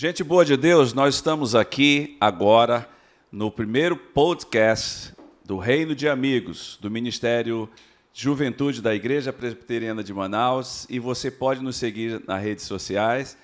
[0.00, 2.88] Gente boa de Deus, nós estamos aqui agora
[3.32, 5.12] no primeiro podcast
[5.44, 7.68] do Reino de Amigos, do Ministério
[8.14, 10.86] Juventude da Igreja Presbiteriana de Manaus.
[10.88, 13.36] E você pode nos seguir nas redes sociais,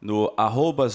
[0.00, 0.86] no arroba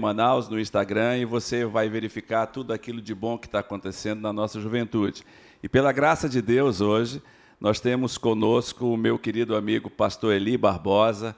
[0.00, 4.32] Manaus, no Instagram, e você vai verificar tudo aquilo de bom que está acontecendo na
[4.32, 5.24] nossa juventude.
[5.60, 7.20] E pela graça de Deus, hoje,
[7.60, 11.34] nós temos conosco o meu querido amigo pastor Eli Barbosa,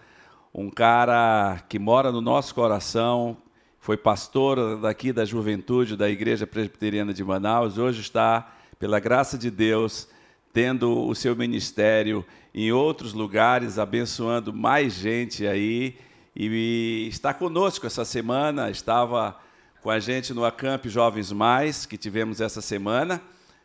[0.54, 3.36] um cara que mora no nosso coração,
[3.78, 9.50] foi pastor daqui da juventude da Igreja Presbiteriana de Manaus, hoje está, pela graça de
[9.50, 10.08] Deus,
[10.52, 15.96] tendo o seu ministério em outros lugares, abençoando mais gente aí,
[16.34, 19.38] e está conosco essa semana, estava
[19.82, 23.22] com a gente no Acamp Jovens Mais, que tivemos essa semana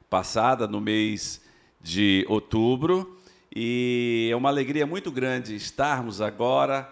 [0.09, 1.41] passada, no mês
[1.81, 3.17] de outubro,
[3.55, 6.91] e é uma alegria muito grande estarmos agora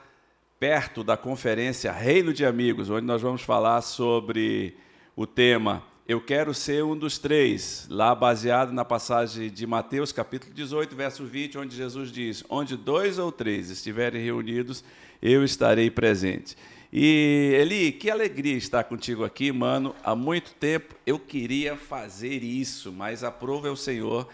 [0.60, 4.76] perto da conferência Reino de Amigos, onde nós vamos falar sobre
[5.16, 10.54] o tema Eu quero ser um dos três, lá baseado na passagem de Mateus, capítulo
[10.54, 14.84] 18, verso 20, onde Jesus diz: Onde dois ou três estiverem reunidos,
[15.20, 16.56] eu estarei presente.
[16.94, 19.96] E Eli, que alegria estar contigo aqui, mano.
[20.04, 24.28] Há muito tempo eu queria fazer isso, mas aprova é o Senhor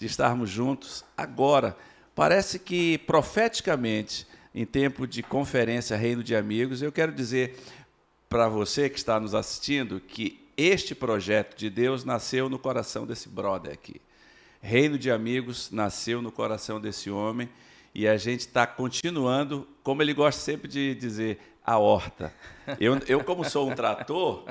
[0.00, 1.76] de estarmos juntos agora.
[2.14, 7.58] Parece que profeticamente, em tempo de conferência Reino de Amigos, eu quero dizer
[8.26, 13.28] para você que está nos assistindo que este projeto de Deus nasceu no coração desse
[13.28, 14.00] brother aqui.
[14.62, 17.50] Reino de Amigos nasceu no coração desse homem
[17.94, 22.32] e a gente está continuando, como ele gosta sempre de dizer, a horta.
[22.78, 24.44] Eu, eu, como sou um trator,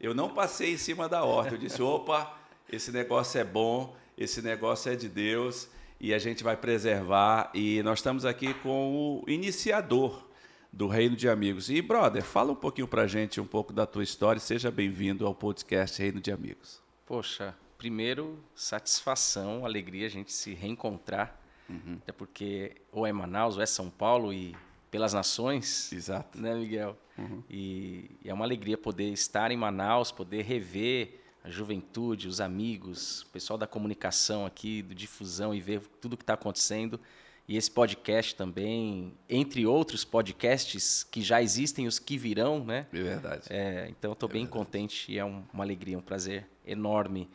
[0.00, 1.54] eu não passei em cima da horta.
[1.54, 2.34] Eu disse, opa,
[2.72, 5.68] esse negócio é bom, esse negócio é de Deus
[6.00, 7.50] e a gente vai preservar.
[7.54, 10.28] E nós estamos aqui com o iniciador
[10.72, 11.70] do Reino de Amigos.
[11.70, 14.40] E, brother, fala um pouquinho para a gente um pouco da tua história.
[14.40, 16.82] Seja bem-vindo ao podcast Reino de Amigos.
[17.06, 21.40] Poxa, primeiro, satisfação, alegria a gente se reencontrar.
[21.68, 21.98] Uhum.
[22.02, 24.54] Até porque ou é Manaus ou é São Paulo e
[24.90, 25.92] pelas nações.
[25.92, 26.40] Exato.
[26.40, 26.96] Né, Miguel?
[27.16, 27.42] Uhum.
[27.48, 33.20] E, e é uma alegria poder estar em Manaus, poder rever a juventude, os amigos,
[33.20, 36.98] o pessoal da comunicação aqui, do difusão e ver tudo o que está acontecendo.
[37.46, 42.86] E esse podcast também, entre outros podcasts que já existem, os que virão, né?
[42.90, 43.42] É verdade.
[43.50, 44.64] É, então, estou é bem verdade.
[44.64, 47.28] contente e é um, uma alegria, um prazer enorme.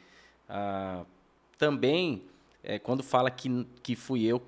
[0.50, 1.06] Ah,
[1.60, 2.24] também,
[2.64, 4.44] é, quando fala que, que fui eu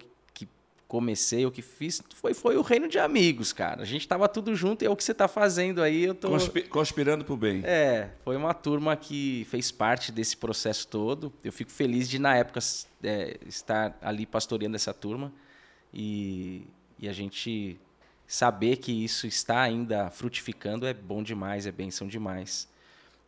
[0.91, 3.81] comecei, o que fiz, foi, foi o reino de amigos, cara.
[3.81, 6.03] A gente tava tudo junto e é o que você tá fazendo aí.
[6.03, 6.28] Eu tô...
[6.28, 7.62] Conspi conspirando pro bem.
[7.63, 11.31] É, foi uma turma que fez parte desse processo todo.
[11.46, 12.59] Eu fico feliz de, na época,
[13.02, 15.31] é, estar ali pastoreando essa turma
[15.94, 16.68] e,
[17.00, 17.79] e a gente
[18.28, 22.68] saber que isso está ainda frutificando é bom demais, é benção demais.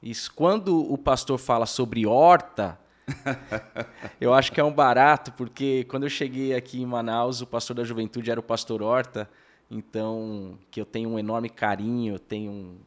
[0.02, 2.78] Isso, quando o pastor fala sobre horta,
[4.20, 7.76] eu acho que é um barato, porque quando eu cheguei aqui em Manaus, o pastor
[7.76, 9.30] da juventude era o pastor Horta,
[9.70, 12.78] então que eu tenho um enorme carinho, eu tenho um,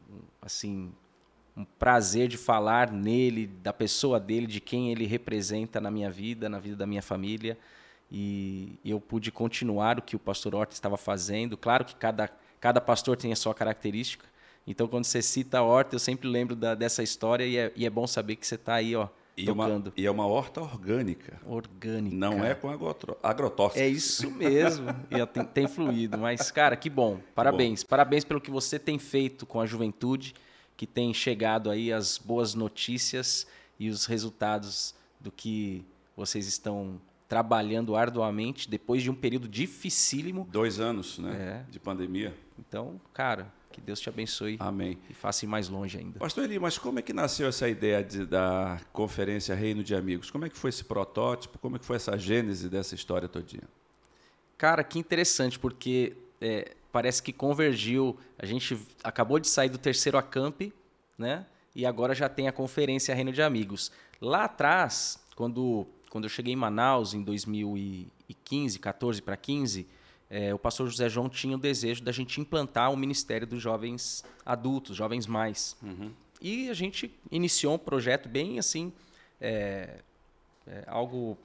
[0.41, 0.91] assim
[1.55, 6.47] um prazer de falar nele, da pessoa dele, de quem ele representa na minha vida,
[6.47, 7.57] na vida da minha família,
[8.11, 11.57] e eu pude continuar o que o pastor Horta estava fazendo.
[11.57, 12.29] Claro que cada
[12.59, 14.25] cada pastor tem a sua característica.
[14.65, 17.85] Então, quando você cita a Horta, eu sempre lembro da, dessa história e é, e
[17.85, 19.07] é bom saber que você está aí, ó,
[19.37, 21.39] e, uma, e é uma horta orgânica.
[21.45, 22.15] Orgânica.
[22.15, 22.69] Não é com
[23.21, 23.81] agrotóxicos.
[23.81, 24.87] É isso mesmo.
[25.11, 26.17] e tem, tem, fluído.
[26.17, 27.19] Mas, cara, que bom.
[27.35, 27.83] Parabéns.
[27.83, 27.89] Bom.
[27.89, 30.33] Parabéns pelo que você tem feito com a juventude,
[30.75, 33.45] que tem chegado aí as boas notícias
[33.79, 40.47] e os resultados do que vocês estão trabalhando arduamente depois de um período dificílimo.
[40.51, 41.63] Dois anos, né?
[41.67, 41.71] É.
[41.71, 42.33] De pandemia.
[42.57, 44.57] Então, cara, que Deus te abençoe.
[44.59, 44.97] Amém.
[45.07, 46.17] E faça ir mais longe ainda.
[46.17, 50.31] Pastor Eli, mas como é que nasceu essa ideia de, da conferência Reino de Amigos?
[50.31, 51.59] Como é que foi esse protótipo?
[51.59, 53.63] Como é que foi essa gênese dessa história todinha?
[54.57, 58.17] Cara, que interessante, porque é, parece que convergiu.
[58.39, 60.73] A gente acabou de sair do terceiro acamp,
[61.15, 61.45] né?
[61.75, 63.91] E agora já tem a conferência Reino de Amigos.
[64.19, 69.87] Lá atrás, quando, quando eu cheguei em Manaus, em 2015, 14 para 15,
[70.29, 74.25] é, o pastor José João tinha o desejo da gente implantar o ministério dos jovens
[74.45, 75.77] adultos, jovens mais.
[75.81, 76.11] Uhum.
[76.41, 78.91] E a gente iniciou um projeto bem assim,
[79.39, 79.99] é,
[80.67, 81.37] é, algo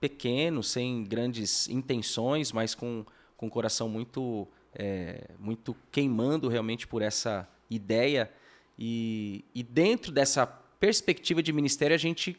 [0.00, 3.04] pequeno, sem grandes intenções, mas com,
[3.36, 8.30] com o coração muito, é, muito queimando realmente por essa ideia.
[8.78, 12.38] E, e dentro dessa perspectiva de ministério, a gente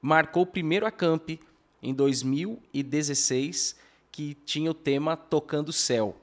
[0.00, 1.38] marcou o primeiro acamp
[1.82, 3.76] em 2016
[4.16, 6.16] que tinha o tema Tocando o Céu.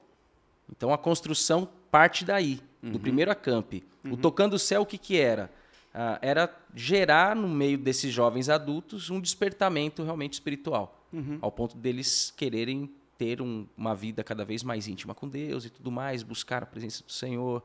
[0.68, 2.60] Então a construção parte daí.
[2.82, 2.90] uhum.
[2.90, 3.72] do primeiro acamp.
[4.02, 4.14] Uhum.
[4.14, 5.48] O Tocando o Céu, o que, que era?
[5.94, 11.38] Ah, era gerar no meio desses jovens adultos um despertamento realmente espiritual, uhum.
[11.40, 15.70] ao ponto deles quererem ter um, uma vida cada vez mais íntima com Deus e
[15.70, 17.62] tudo mais, buscar a presença do Senhor,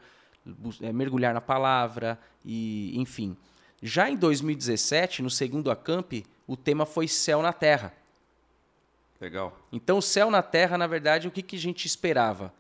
[0.80, 3.36] é, mergulhar na palavra e enfim.
[3.82, 7.98] Já em 2017, no segundo acamp, o tema foi céu na terra.
[9.20, 9.58] Legal.
[9.72, 12.54] Então, o céu na terra, na verdade, o que, que a gente esperava?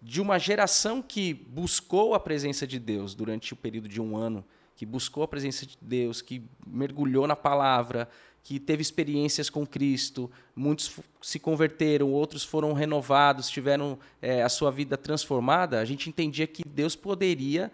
[0.00, 4.44] De uma geração que buscou a presença de Deus durante o período de um ano,
[4.74, 8.08] que buscou a presença de Deus, que mergulhou na palavra,
[8.42, 14.70] que teve experiências com Cristo, muitos se converteram, outros foram renovados, tiveram é, a sua
[14.70, 17.70] vida transformada, a gente entendia que Deus poderia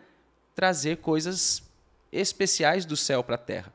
[0.54, 1.62] trazer coisas
[2.10, 3.72] especiais do céu para a terra.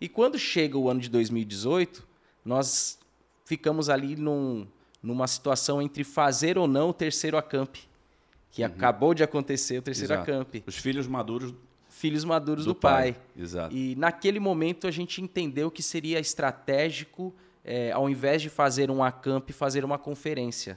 [0.00, 2.06] E quando chega o ano de 2018,
[2.44, 2.98] nós
[3.44, 4.66] ficamos ali num,
[5.02, 7.76] numa situação entre fazer ou não o terceiro acamp,
[8.50, 8.68] que uhum.
[8.68, 10.30] acabou de acontecer o terceiro Exato.
[10.30, 10.54] acamp.
[10.66, 11.54] Os filhos maduros
[11.94, 13.12] filhos maduros do, do pai.
[13.12, 13.22] pai.
[13.36, 13.74] Exato.
[13.74, 17.32] E naquele momento a gente entendeu que seria estratégico,
[17.64, 20.76] é, ao invés de fazer um acamp, fazer uma conferência.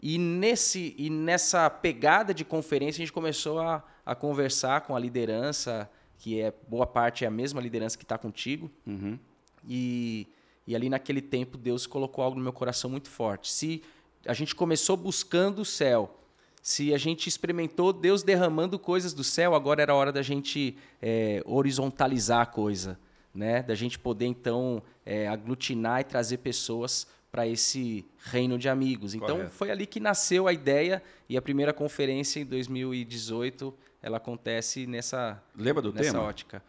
[0.00, 4.98] E, nesse, e nessa pegada de conferência a gente começou a, a conversar com a
[4.98, 5.88] liderança,
[6.18, 8.70] que é boa parte é a mesma liderança que está contigo.
[8.86, 9.18] Uhum.
[9.66, 10.26] E,
[10.66, 13.50] e ali naquele tempo Deus colocou algo no meu coração muito forte.
[13.50, 13.82] Se
[14.26, 16.18] a gente começou buscando o céu,
[16.62, 21.42] se a gente experimentou Deus derramando coisas do céu, agora era hora da gente é,
[21.44, 22.98] horizontalizar a coisa,
[23.34, 23.62] né?
[23.62, 29.14] Da gente poder então é, aglutinar e trazer pessoas para esse reino de amigos.
[29.14, 29.54] Então Correto.
[29.54, 35.42] foi ali que nasceu a ideia e a primeira conferência em 2018 ela acontece nessa,
[35.56, 36.24] Lembra do nessa tema?
[36.24, 36.62] ótica.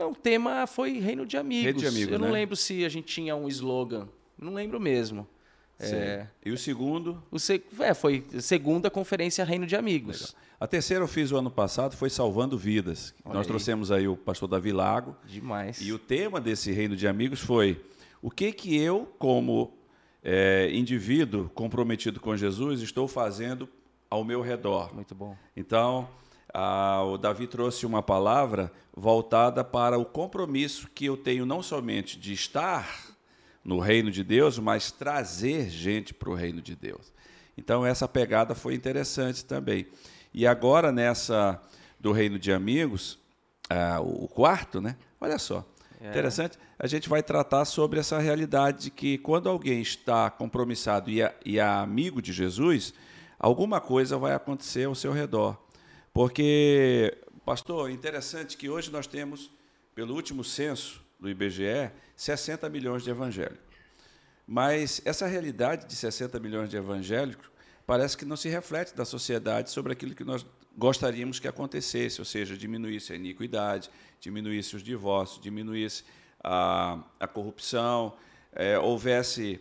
[0.00, 1.64] Não, o tema foi Reino de Amigos.
[1.64, 2.32] Reino de amigos Eu não né?
[2.32, 4.08] lembro se a gente tinha um slogan.
[4.38, 5.28] Não lembro mesmo.
[5.78, 7.22] É, e o segundo?
[7.30, 10.20] O se, é, foi segunda conferência Reino de Amigos.
[10.20, 10.42] Legal.
[10.58, 13.14] A terceira eu fiz o ano passado, foi Salvando Vidas.
[13.22, 13.48] Olha Nós aí.
[13.48, 15.14] trouxemos aí o pastor Davi Lago.
[15.26, 15.82] Demais.
[15.82, 17.82] E o tema desse Reino de Amigos foi
[18.22, 19.74] o que que eu, como
[20.22, 23.68] é, indivíduo comprometido com Jesus, estou fazendo
[24.08, 24.94] ao meu redor.
[24.94, 25.36] Muito bom.
[25.54, 26.08] Então,
[26.52, 32.18] ah, o Davi trouxe uma palavra voltada para o compromisso que eu tenho não somente
[32.18, 33.16] de estar
[33.64, 37.12] no reino de Deus, mas trazer gente para o reino de Deus.
[37.56, 39.86] Então essa pegada foi interessante também.
[40.32, 41.60] E agora nessa
[41.98, 43.18] do reino de amigos,
[43.68, 44.96] ah, o quarto, né?
[45.20, 45.64] Olha só,
[46.00, 46.08] é.
[46.08, 46.58] interessante.
[46.78, 51.36] A gente vai tratar sobre essa realidade de que quando alguém está compromissado e é,
[51.44, 52.94] e é amigo de Jesus,
[53.38, 55.56] alguma coisa vai acontecer ao seu redor.
[56.12, 59.50] Porque, pastor, interessante que hoje nós temos,
[59.94, 63.70] pelo último censo do IBGE, 60 milhões de evangélicos.
[64.46, 67.48] Mas essa realidade de 60 milhões de evangélicos
[67.86, 70.44] parece que não se reflete da sociedade sobre aquilo que nós
[70.76, 73.90] gostaríamos que acontecesse, ou seja, diminuísse a iniquidade,
[74.20, 76.04] diminuísse os divórcios, diminuísse
[76.42, 78.16] a, a corrupção,
[78.52, 79.60] é, houvesse,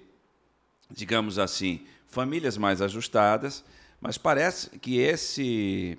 [0.90, 3.64] digamos assim, famílias mais ajustadas,
[4.02, 5.98] mas parece que esse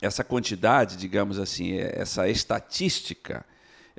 [0.00, 3.44] essa quantidade, digamos assim, essa estatística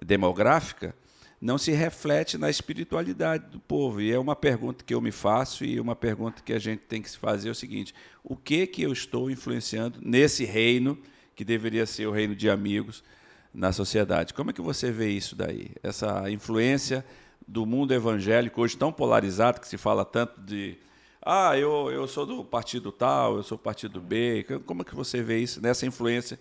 [0.03, 0.95] demográfica
[1.41, 3.99] não se reflete na espiritualidade do povo.
[3.99, 7.01] E é uma pergunta que eu me faço e uma pergunta que a gente tem
[7.01, 10.97] que se fazer é o seguinte: o que que eu estou influenciando nesse reino
[11.35, 13.03] que deveria ser o reino de amigos
[13.51, 14.33] na sociedade?
[14.33, 15.71] Como é que você vê isso daí?
[15.81, 17.03] Essa influência
[17.47, 20.77] do mundo evangélico hoje tão polarizado que se fala tanto de
[21.23, 24.45] ah, eu, eu sou do partido tal, eu sou do partido B.
[24.65, 26.39] Como é que você vê isso, nessa influência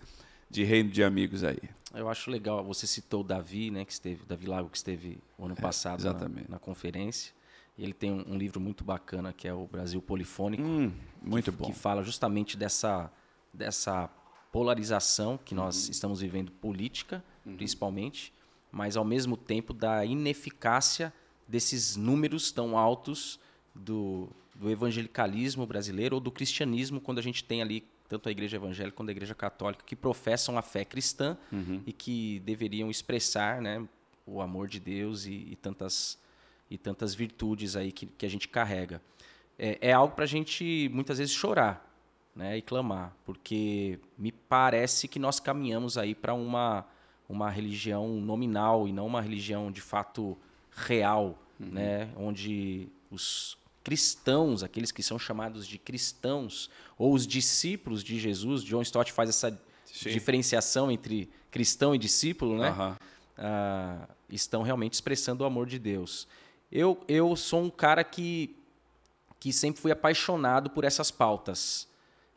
[0.49, 1.59] de reino de amigos aí?
[1.93, 5.45] Eu acho legal, você citou o Davi, né, que esteve, Davi Lago, que esteve o
[5.45, 7.33] ano é, passado na, na, conferência.
[7.77, 10.63] Ele tem um, um, livro muito bacana que é o Brasil Polifônico.
[10.63, 11.65] Hum, muito que, bom.
[11.65, 13.11] Que fala justamente dessa,
[13.53, 14.09] dessa
[14.51, 15.91] polarização que nós uhum.
[15.91, 17.55] estamos vivendo política, uhum.
[17.55, 18.33] principalmente,
[18.71, 21.13] mas ao mesmo tempo da ineficácia
[21.47, 23.39] desses números tão altos
[23.75, 24.29] do,
[24.61, 28.95] do evangelicalismo brasileiro ou do cristianismo, quando a gente tem ali tanto a igreja evangélica
[28.95, 31.81] quanto a igreja católica, que professam a fé cristã uhum.
[31.83, 33.83] e que deveriam expressar né,
[34.23, 36.19] o amor de Deus e, e tantas,
[36.69, 39.01] e tantas virtudes aí que, que a gente carrega.
[39.57, 41.83] É, é algo para a gente, muitas vezes, chorar
[42.35, 46.85] né, e clamar, porque me parece que nós caminhamos aí para uma,
[47.27, 50.37] uma religião nominal e não uma religião de fato
[50.69, 51.67] real, uhum.
[51.71, 58.63] né, onde os cristãos, aqueles que são chamados de cristãos, ou os discípulos de Jesus,
[58.63, 60.09] John Stott faz essa Sim.
[60.09, 62.71] diferenciação entre cristão e discípulo, né?
[62.71, 62.95] Uhum.
[63.37, 66.27] Ah, estão realmente expressando o amor de Deus.
[66.71, 68.55] Eu, eu sou um cara que,
[69.39, 71.87] que sempre fui apaixonado por essas pautas.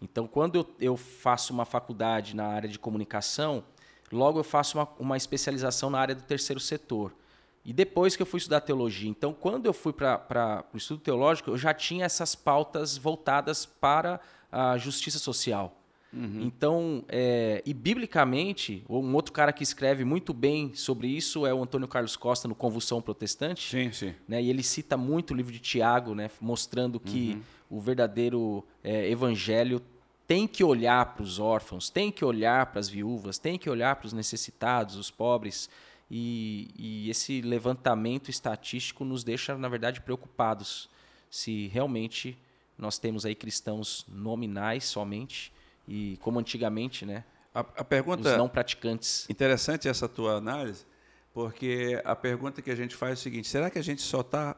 [0.01, 3.65] Então, quando eu, eu faço uma faculdade na área de comunicação,
[4.11, 7.15] logo eu faço uma, uma especialização na área do terceiro setor.
[7.65, 9.09] E depois que eu fui estudar teologia.
[9.09, 14.21] Então, quando eu fui para o estudo teológico, eu já tinha essas pautas voltadas para
[14.53, 15.81] a justiça social.
[16.13, 16.43] Uhum.
[16.43, 21.63] Então, é, e biblicamente, um outro cara que escreve muito bem sobre isso é o
[21.63, 23.69] Antônio Carlos Costa no Convulsão Protestante.
[23.69, 24.15] Sim, sim.
[24.29, 27.33] Né, e ele cita muito o livro de Tiago, né, mostrando que
[27.71, 27.79] uhum.
[27.79, 29.83] o verdadeiro é, evangelho
[30.27, 33.97] tem que olhar para os órfãos, tem que olhar para as viúvas, tem que olhar
[33.97, 35.69] para os necessitados, os pobres.
[36.11, 40.89] E, e esse levantamento estatístico nos deixa, na verdade, preocupados
[41.31, 42.39] se realmente
[42.77, 45.53] nós temos aí cristãos nominais somente
[45.89, 47.25] e como antigamente, né?
[47.55, 49.29] A, a pergunta os não praticantes.
[49.31, 50.85] Interessante essa tua análise,
[51.33, 54.21] porque a pergunta que a gente faz é o seguinte: será que a gente só
[54.21, 54.57] está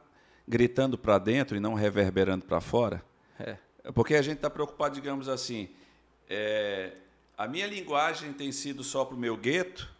[0.49, 3.05] gritando para dentro e não reverberando para fora?
[3.39, 3.57] É.
[3.95, 5.69] Porque a gente está preocupado, digamos assim,
[6.29, 6.93] é,
[7.37, 9.95] a minha linguagem tem sido só para o meu gueto,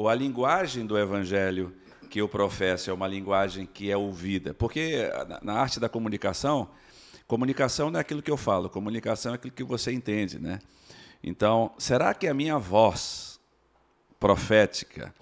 [0.00, 1.74] ou a linguagem do evangelho
[2.08, 4.54] que eu professo é uma linguagem que é ouvida?
[4.54, 5.10] Porque
[5.42, 6.70] na arte da comunicação,
[7.30, 10.58] Comunicação não é aquilo que eu falo, comunicação é aquilo que você entende, né?
[11.22, 13.38] Então, será que a minha voz
[14.18, 15.14] profética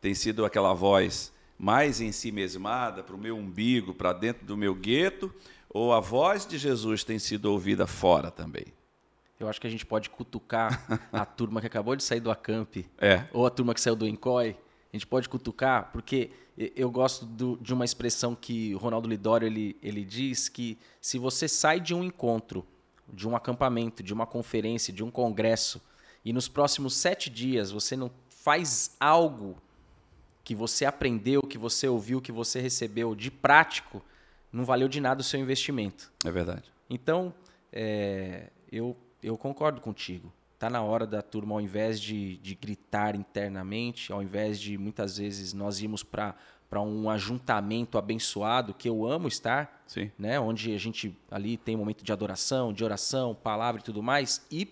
[0.00, 4.56] tem sido aquela voz mais em si mesmada, para o meu umbigo, para dentro do
[4.56, 5.34] meu gueto,
[5.68, 8.66] ou a voz de Jesus tem sido ouvida fora também?
[9.38, 12.76] Eu acho que a gente pode cutucar a turma que acabou de sair do Acamp,
[12.98, 13.24] é.
[13.32, 14.56] ou a turma que saiu do Encoi,
[14.92, 16.30] a gente pode cutucar, porque
[16.74, 21.18] eu gosto do, de uma expressão que o Ronaldo Lidório ele, ele diz que se
[21.18, 22.66] você sai de um encontro,
[23.06, 25.80] de um acampamento, de uma conferência, de um congresso,
[26.24, 29.56] e nos próximos sete dias você não faz algo
[30.42, 34.02] que você aprendeu, que você ouviu, que você recebeu de prático,
[34.50, 36.10] não valeu de nada o seu investimento.
[36.24, 36.72] É verdade.
[36.88, 37.34] Então,
[37.70, 40.32] é, eu, eu concordo contigo.
[40.54, 45.18] Está na hora da turma, ao invés de, de gritar internamente, ao invés de muitas
[45.18, 46.34] vezes nós irmos para
[46.68, 50.10] para um ajuntamento abençoado que eu amo estar, Sim.
[50.18, 50.38] né?
[50.38, 54.46] Onde a gente ali tem um momento de adoração, de oração, palavra e tudo mais,
[54.50, 54.68] e,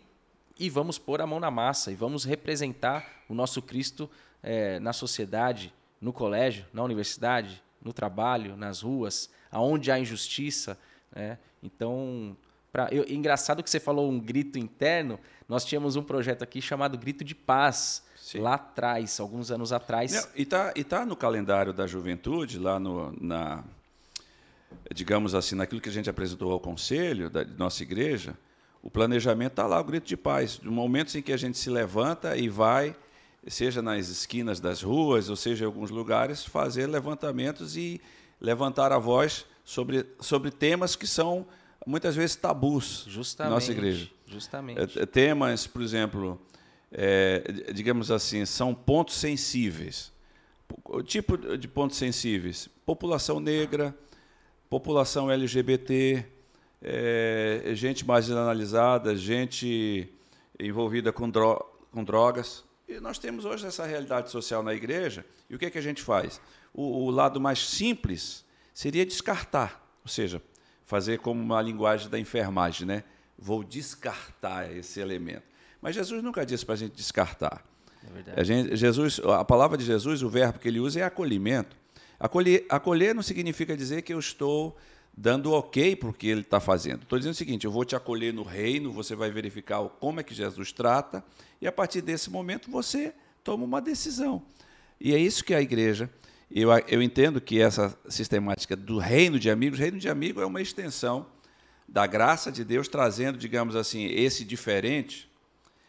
[0.59, 4.11] e vamos pôr a mão na massa e vamos representar o nosso Cristo
[4.43, 10.79] é, na sociedade, no colégio, na universidade, no trabalho, nas ruas, aonde há injustiça,
[11.15, 11.39] né?
[11.63, 12.37] Então,
[12.77, 15.19] pra, eu, engraçado que você falou um grito interno.
[15.49, 18.41] Nós tínhamos um projeto aqui chamado Grito de Paz, Sim.
[18.41, 20.13] lá atrás, alguns anos atrás.
[20.13, 23.65] Não, e está e tá no calendário da juventude, lá no, na,
[24.93, 28.37] digamos assim, naquilo que a gente apresentou ao conselho da nossa igreja,
[28.83, 30.61] o planejamento está lá, o grito de paz.
[30.61, 32.95] No momento em que a gente se levanta e vai,
[33.49, 38.03] seja nas esquinas das ruas, ou seja em alguns lugares, fazer levantamentos e
[38.39, 41.47] levantar a voz sobre, sobre temas que são
[41.87, 44.11] muitas vezes tabus justamente, na nossa igreja.
[44.27, 44.99] Justamente.
[44.99, 46.41] É, é, temas, por exemplo,
[46.91, 50.13] é, digamos assim, são pontos sensíveis.
[50.85, 53.97] O tipo de pontos sensíveis: população negra,
[54.69, 56.27] população LGBT,
[56.83, 60.13] é, gente marginalizada, gente
[60.59, 62.65] envolvida com, dro com drogas.
[62.89, 65.83] E nós temos hoje essa realidade social na igreja, e o que, é que a
[65.83, 66.41] gente faz?
[66.73, 70.43] O, o lado mais simples seria descartar, ou seja,
[70.87, 73.05] fazer como uma linguagem da enfermagem, né?
[73.39, 75.43] Vou descartar esse elemento.
[75.83, 77.63] Mas Jesus nunca disse para a gente descartar.
[78.35, 81.77] É a gente, Jesus, a palavra de Jesus, o verbo que ele usa é acolhimento.
[82.19, 84.77] Acolher, acolher não significa dizer que eu estou
[85.15, 87.03] dando ok para o que ele está fazendo.
[87.03, 90.23] Estou dizendo o seguinte: eu vou te acolher no reino, você vai verificar como é
[90.23, 91.23] que Jesus trata,
[91.61, 93.13] e a partir desse momento você
[93.43, 94.43] toma uma decisão.
[95.01, 96.09] E é isso que a igreja
[96.51, 100.61] eu, eu entendo que essa sistemática do reino de amigos, reino de amigo é uma
[100.61, 101.27] extensão
[101.89, 105.31] da graça de Deus trazendo, digamos assim, esse diferente,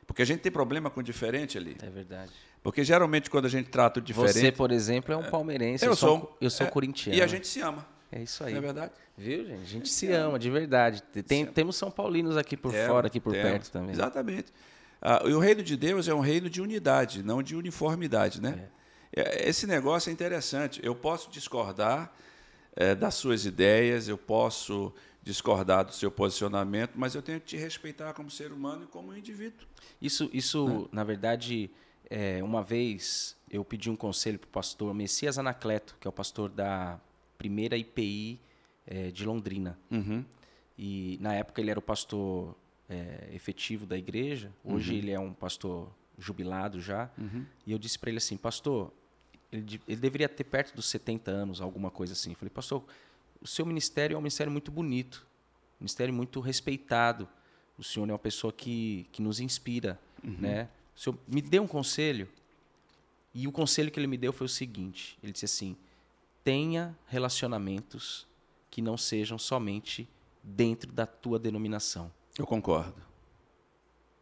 [0.05, 1.75] porque a gente tem problema com diferente ali.
[1.81, 2.31] É verdade.
[2.63, 4.33] Porque geralmente quando a gente trata o diferente.
[4.33, 5.85] Você, por exemplo, é um palmeirense.
[5.85, 7.17] Eu, eu sou, sou, eu sou é, corintiano.
[7.17, 7.85] E a gente se ama.
[8.11, 8.53] É isso aí.
[8.53, 8.91] Não é verdade?
[9.17, 9.51] Viu, gente?
[9.51, 11.03] A gente, a gente se, ama, ama, de verdade.
[11.25, 13.91] Tem, temos São Paulinos aqui por é, fora, aqui por perto também.
[13.91, 14.51] Exatamente.
[15.01, 18.67] Ah, e o reino de Deus é um reino de unidade, não de uniformidade, né?
[18.73, 18.77] É.
[19.15, 20.79] É, esse negócio é interessante.
[20.83, 22.13] Eu posso discordar
[22.75, 27.57] é, das suas ideias, eu posso discordar do seu posicionamento, mas eu tenho que te
[27.57, 29.67] respeitar como ser humano e como indivíduo.
[30.01, 30.85] Isso, isso né?
[30.91, 31.69] na verdade,
[32.09, 36.13] é, uma vez eu pedi um conselho para o pastor Messias Anacleto, que é o
[36.13, 36.99] pastor da
[37.37, 38.39] primeira IPI
[38.85, 39.77] é, de Londrina.
[39.91, 40.23] Uhum.
[40.77, 42.55] E na época ele era o pastor
[42.89, 44.97] é, efetivo da igreja, hoje uhum.
[44.97, 47.09] ele é um pastor jubilado já.
[47.17, 47.45] Uhum.
[47.65, 48.91] E eu disse para ele assim, pastor,
[49.51, 52.31] ele, ele, deveria ter perto dos 70 anos, alguma coisa assim.
[52.31, 52.83] Eu falei, pastor,
[53.41, 55.25] o seu ministério é um ministério muito bonito,
[55.79, 57.27] um ministério muito respeitado,
[57.77, 60.35] o senhor é uma pessoa que, que nos inspira, Uhum.
[60.39, 60.67] né?
[60.95, 62.27] O senhor me deu um conselho
[63.33, 65.77] e o conselho que ele me deu foi o seguinte: ele disse assim,
[66.43, 68.25] tenha relacionamentos
[68.71, 70.09] que não sejam somente
[70.41, 72.11] dentro da tua denominação.
[72.37, 73.01] Eu concordo.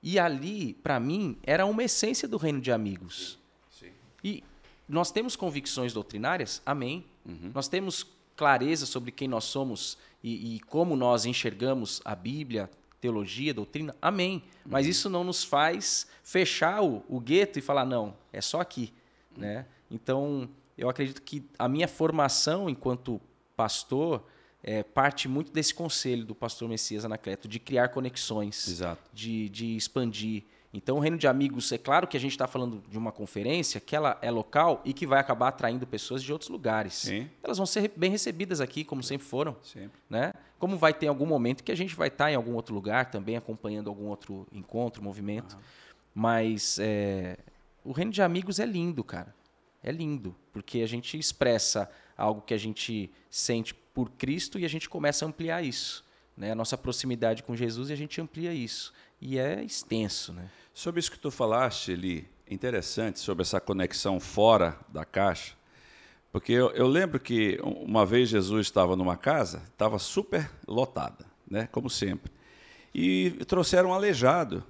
[0.06, 3.40] E ali, para mim, era uma essência do reino de amigos.
[3.72, 3.90] Sim.
[4.24, 4.44] E
[4.88, 7.04] nós temos convicções doutrinárias, amém.
[7.52, 12.70] Nós temos clareza sobre quem nós somos e, e como nós enxergamos a Bíblia,
[13.02, 14.44] teologia, doutrina, amém.
[14.64, 18.94] Mas isso não nos faz fechar o, o gueto e falar, não, é só aqui.
[19.36, 19.66] Né?
[19.90, 20.48] Então,
[20.78, 23.20] eu acredito que a minha formação enquanto
[23.56, 24.24] pastor
[24.68, 28.82] é, parte muito desse conselho do pastor Messias Anacleto, de criar conexões
[29.14, 30.44] de, de expandir.
[30.74, 33.80] Então, o Reino de Amigos, é claro que a gente está falando de uma conferência
[33.80, 36.96] que ela é local e que vai acabar atraindo pessoas de outros lugares.
[36.96, 37.30] Sim.
[37.44, 39.56] Elas vão ser bem recebidas aqui, como sempre foram.
[39.62, 40.02] Sempre.
[40.10, 40.34] Né?
[40.58, 43.38] Como vai ter algum momento que a gente vai estar em algum outro lugar também,
[43.38, 45.56] acompanhando algum outro encontro, movimento.
[46.12, 47.38] Mas é,
[47.84, 49.34] o Reino de Amigos é lindo, cara.
[49.84, 54.68] É lindo, porque a gente expressa algo que a gente sente por Cristo e a
[54.68, 56.04] gente começa a ampliar isso.
[56.36, 56.52] Né?
[56.52, 58.94] A nossa proximidade com Jesus e a gente amplia isso.
[59.22, 60.52] E é extenso, né?
[60.74, 65.56] Sobre isso que tu falaste, Eli, interessante, sobre essa conexão fora da caixa,
[66.34, 71.70] porque eu, eu lembro que uma vez Jesus estava numa casa, estava super lotada, né,
[71.72, 72.30] como sempre,
[72.94, 74.62] e trouxeram um aleijado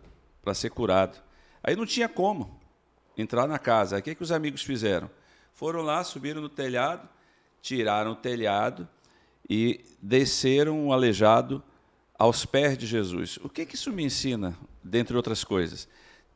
[0.44, 1.20] para ser curado.
[1.64, 2.60] Aí não tinha como
[3.18, 3.96] entrar na casa.
[3.96, 5.10] Aí o que, que os amigos fizeram?
[5.54, 7.10] Foram lá, subiram no telhado,
[7.64, 8.88] tiraram o telhado
[9.50, 11.64] e desceram o aleijado
[12.18, 13.38] aos pés de Jesus.
[13.44, 15.88] O que, que isso me ensina, dentre outras coisas?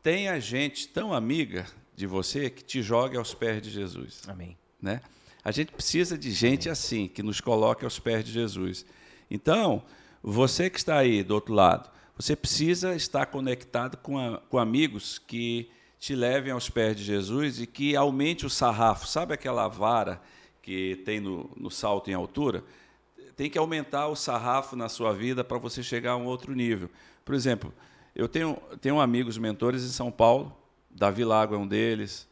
[0.01, 4.21] Tenha gente tão amiga de você que te jogue aos pés de Jesus.
[4.27, 4.57] Amém.
[4.81, 5.01] Né?
[5.43, 8.85] A gente precisa de gente assim, que nos coloque aos pés de Jesus.
[9.29, 9.83] Então,
[10.21, 15.17] você que está aí do outro lado, você precisa estar conectado com, a, com amigos
[15.19, 19.07] que te levem aos pés de Jesus e que aumente o sarrafo.
[19.07, 20.22] Sabe aquela vara
[20.61, 22.63] que tem no, no salto em altura?
[23.39, 26.89] Tem que aumentar o sarrafo na sua vida para você chegar a um outro nível.
[27.23, 27.73] Por exemplo,
[28.13, 30.53] eu tenho, tenho amigos mentores em São Paulo,
[30.91, 32.27] Davi Lago é um deles,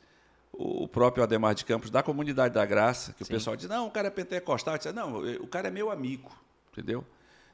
[0.52, 3.32] o próprio Ademar de Campos, da Comunidade da Graça, que Sim.
[3.32, 4.74] o pessoal diz, não, o cara é pentecostal.
[4.74, 6.30] Eu disse, não, o cara é meu amigo,
[6.74, 7.06] entendeu?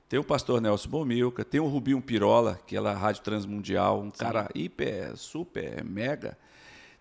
[0.09, 4.09] Tem o pastor Nelson Bomilca, tem o Rubinho Pirola, que é da Rádio Transmundial, um
[4.09, 6.35] cara hiper, super, mega.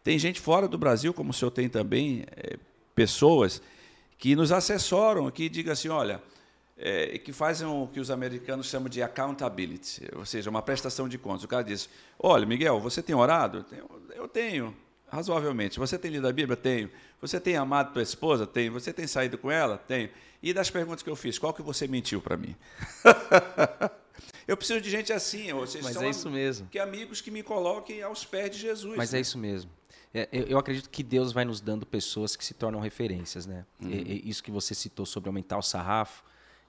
[0.04, 2.58] Tem gente fora do Brasil, como o senhor tem também, é,
[2.94, 3.62] pessoas
[4.18, 6.20] que nos assessoram, que digam assim, olha,
[6.76, 11.18] é, que fazem o que os americanos chamam de accountability, ou seja, uma prestação de
[11.18, 11.44] contas.
[11.44, 13.64] O cara diz, olha, Miguel, você tem orado?
[14.14, 14.74] Eu tenho,
[15.08, 15.78] razoavelmente.
[15.78, 16.56] Você tem lido a Bíblia?
[16.56, 16.90] Tenho.
[17.20, 18.46] Você tem amado tua esposa?
[18.46, 18.72] Tenho.
[18.72, 19.76] Você tem saído com ela?
[19.76, 20.08] Tenho.
[20.42, 22.56] E das perguntas que eu fiz, qual que você mentiu para mim?
[24.48, 26.66] eu preciso de gente assim, ou seja, Mas são é isso mesmo.
[26.68, 28.96] que amigos que me coloquem aos pés de Jesus.
[28.96, 29.18] Mas né?
[29.18, 29.70] é isso mesmo.
[30.14, 33.64] É, eu, acredito que Deus vai nos dando pessoas que se tornam referências, né?
[33.80, 33.90] Uhum.
[34.24, 36.22] Isso que você citou sobre aumentar o sarrafo,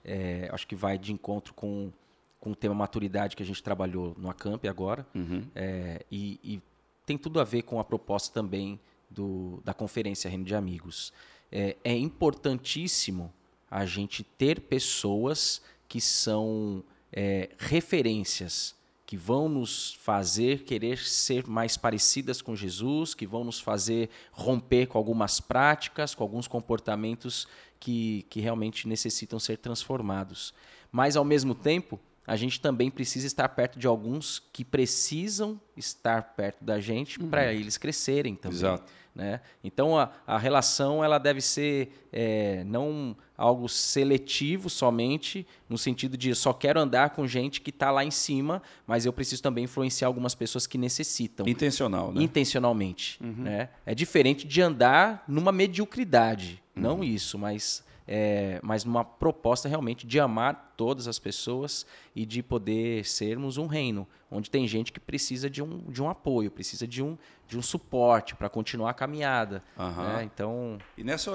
[0.03, 1.91] é, acho que vai de encontro com,
[2.39, 5.05] com o tema maturidade que a gente trabalhou no Acamp agora.
[5.15, 5.45] Uhum.
[5.55, 6.61] É, e, e
[7.05, 11.13] tem tudo a ver com a proposta também do, da conferência Reino de Amigos.
[11.51, 13.31] É, é importantíssimo
[13.69, 21.77] a gente ter pessoas que são é, referências, que vão nos fazer querer ser mais
[21.77, 27.47] parecidas com Jesus, que vão nos fazer romper com algumas práticas, com alguns comportamentos
[27.83, 30.53] que, que realmente necessitam ser transformados.
[30.89, 36.33] Mas, ao mesmo tempo, a gente também precisa estar perto de alguns que precisam estar
[36.33, 38.57] perto da gente para eles crescerem também.
[38.57, 38.89] Exato.
[39.15, 39.41] Né?
[39.63, 46.33] Então a, a relação ela deve ser é, não algo seletivo somente, no sentido de
[46.33, 50.07] só quero andar com gente que está lá em cima, mas eu preciso também influenciar
[50.07, 52.23] algumas pessoas que necessitam Intencional, né?
[52.23, 53.19] intencionalmente.
[53.21, 53.69] Né?
[53.85, 56.63] É diferente de andar numa mediocridade.
[56.75, 62.41] Não isso, mas, é, mas numa proposta realmente de amar todas as pessoas e de
[62.41, 66.87] poder sermos um reino, onde tem gente que precisa de um, de um apoio, precisa
[66.87, 67.17] de um,
[67.53, 69.63] de um suporte para continuar a caminhada.
[69.77, 70.13] Aham.
[70.15, 70.23] né?
[70.23, 71.31] Então, E nessa,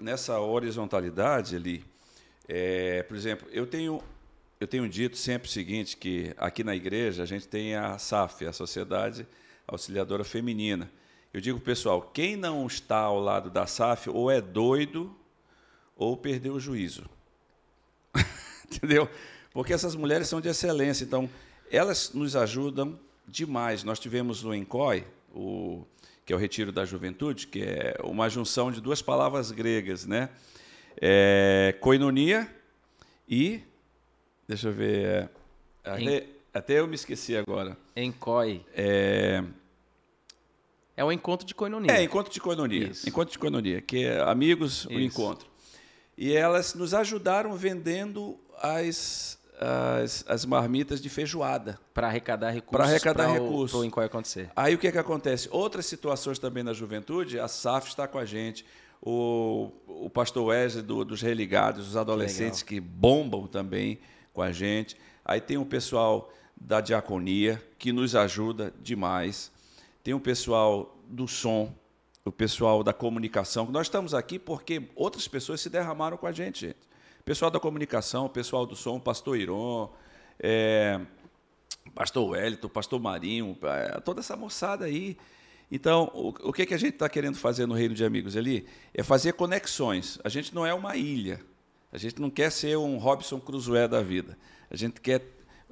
[0.00, 1.84] nessa horizontalidade ali,
[2.46, 4.00] é, por exemplo, eu tenho,
[4.60, 8.46] eu tenho dito sempre o seguinte, que aqui na igreja a gente tem a SAF,
[8.46, 9.26] a Sociedade
[9.66, 10.88] Auxiliadora Feminina.
[11.34, 15.14] Eu digo, pessoal, quem não está ao lado da SAF ou é doido
[15.96, 17.04] ou perdeu o juízo.
[18.64, 19.10] Entendeu?
[19.52, 21.28] Porque essas mulheres são de excelência, então
[21.68, 23.82] elas nos ajudam demais.
[23.82, 25.84] Nós tivemos o ENCOI, o,
[26.24, 30.28] que é o Retiro da Juventude, que é uma junção de duas palavras gregas, né?
[31.00, 32.50] É, koinonia
[33.28, 33.60] e,
[34.48, 35.28] deixa eu ver, é,
[35.84, 37.76] a En- re- Até eu me esqueci agora.
[37.94, 38.64] Encoi.
[38.74, 39.44] É,
[40.96, 41.92] É um encontro de coinonia.
[41.92, 42.88] é encontro de coinonia.
[42.88, 43.08] Isso.
[43.08, 45.00] Encontro de coinonia, que é amigos, o Isso.
[45.00, 45.48] encontro.
[46.16, 51.78] E elas nos ajudaram vendendo as, as, as marmitas de feijoada.
[51.92, 52.76] Para arrecadar recursos.
[52.76, 53.70] Pra arrecadar o- recursos.
[53.76, 54.50] pro Encoi acontecer.
[54.54, 55.48] Aí o que, que acontece?
[55.50, 58.64] Outras situações também na juventude, a SAF está com a gente,
[59.02, 63.98] o, o pastor Wesley do- dos Religados, os adolescentes que, bombam também
[64.32, 64.96] com a gente.
[65.24, 69.50] Aí tem o pessoal da diaconia, que nos ajuda demais.
[70.02, 71.72] Tem o pessoal do som,
[72.24, 73.66] o pessoal da comunicação.
[73.70, 76.87] Nós estamos aqui porque outras pessoas se derramaram com a gente, gente.
[77.28, 79.90] Pessoal da comunicação, pessoal do som, pastor Iron,
[80.40, 80.98] é,
[81.94, 85.14] Pastor Wellington, Pastor Marinho, eh, toda essa moçada aí.
[85.70, 88.66] Então, o, o que, que a gente está querendo fazer no Reino de Amigos ali
[88.94, 90.18] é fazer conexões.
[90.24, 91.38] A gente não é uma ilha.
[91.92, 94.38] A gente não quer ser um Robson Crusoe da vida.
[94.70, 95.20] A gente quer,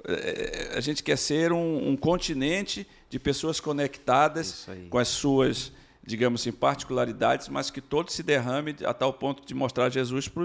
[0.03, 5.71] eh, a gente quer ser um, um continente de pessoas conectadas com as suas,
[6.05, 10.43] digamos assim, particularidades, mas que todos se derrame a tal ponto de mostrar Jesus para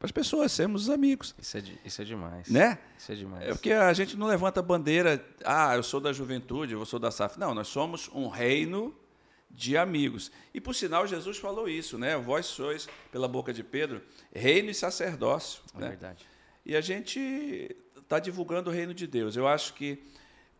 [0.00, 1.34] as pessoas, sermos os amigos.
[1.40, 2.48] Isso é, de- isso é demais.
[2.48, 2.78] Né?
[2.96, 3.44] Isso é demais.
[3.44, 7.10] É porque a gente não levanta bandeira, ah, eu sou da juventude, eu sou da
[7.10, 7.38] SAF.
[7.38, 8.94] Não, nós somos um reino
[9.50, 10.30] de amigos.
[10.54, 12.16] E por sinal, Jesus falou isso, né?
[12.16, 14.00] Vós sois, pela boca de Pedro,
[14.32, 15.62] reino e sacerdócio.
[15.74, 15.88] É né?
[15.88, 16.24] verdade.
[16.64, 19.36] E a gente está divulgando o reino de Deus.
[19.36, 19.98] Eu acho que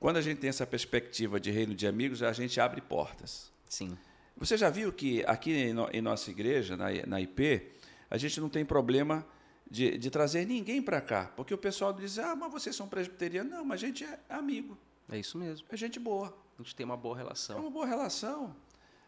[0.00, 3.52] quando a gente tem essa perspectiva de reino de amigos, a gente abre portas.
[3.68, 3.96] Sim.
[4.36, 7.72] Você já viu que aqui em nossa igreja, na, na IP,
[8.10, 9.26] a gente não tem problema
[9.70, 13.52] de, de trazer ninguém para cá, porque o pessoal diz: ah, mas vocês são presbiterianos.
[13.52, 14.76] Não, mas a gente é amigo,
[15.10, 15.66] É isso mesmo.
[15.70, 17.60] é gente boa, A gente tem uma boa é relação.
[17.60, 18.54] uma boa relação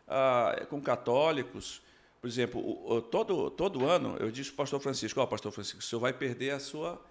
[0.07, 1.83] Ah, com católicos.
[2.21, 5.51] Por exemplo, o- o- todo, todo ano eu disse para o pastor Francisco: Ó, pastor
[5.53, 7.03] Francisco, o senhor vai perder a sua,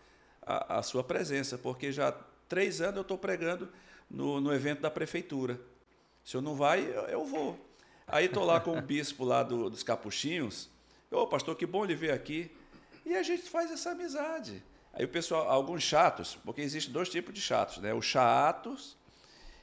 [0.41, 2.11] a, a sua presença, porque já há
[2.47, 3.67] três anos eu estou pregando
[4.09, 5.59] no, no evento da prefeitura.
[6.23, 7.57] Se eu não vai, eu, eu vou.
[8.05, 10.69] Aí estou lá com o bispo lá do- dos Capuchinhos.
[11.11, 12.51] Ô, pastor, que bom ele ver aqui.
[13.05, 14.63] E a gente faz essa amizade.
[14.93, 17.93] Aí o pessoal, alguns chatos, porque existem dois tipos de chatos, né?
[17.93, 18.97] Os chatos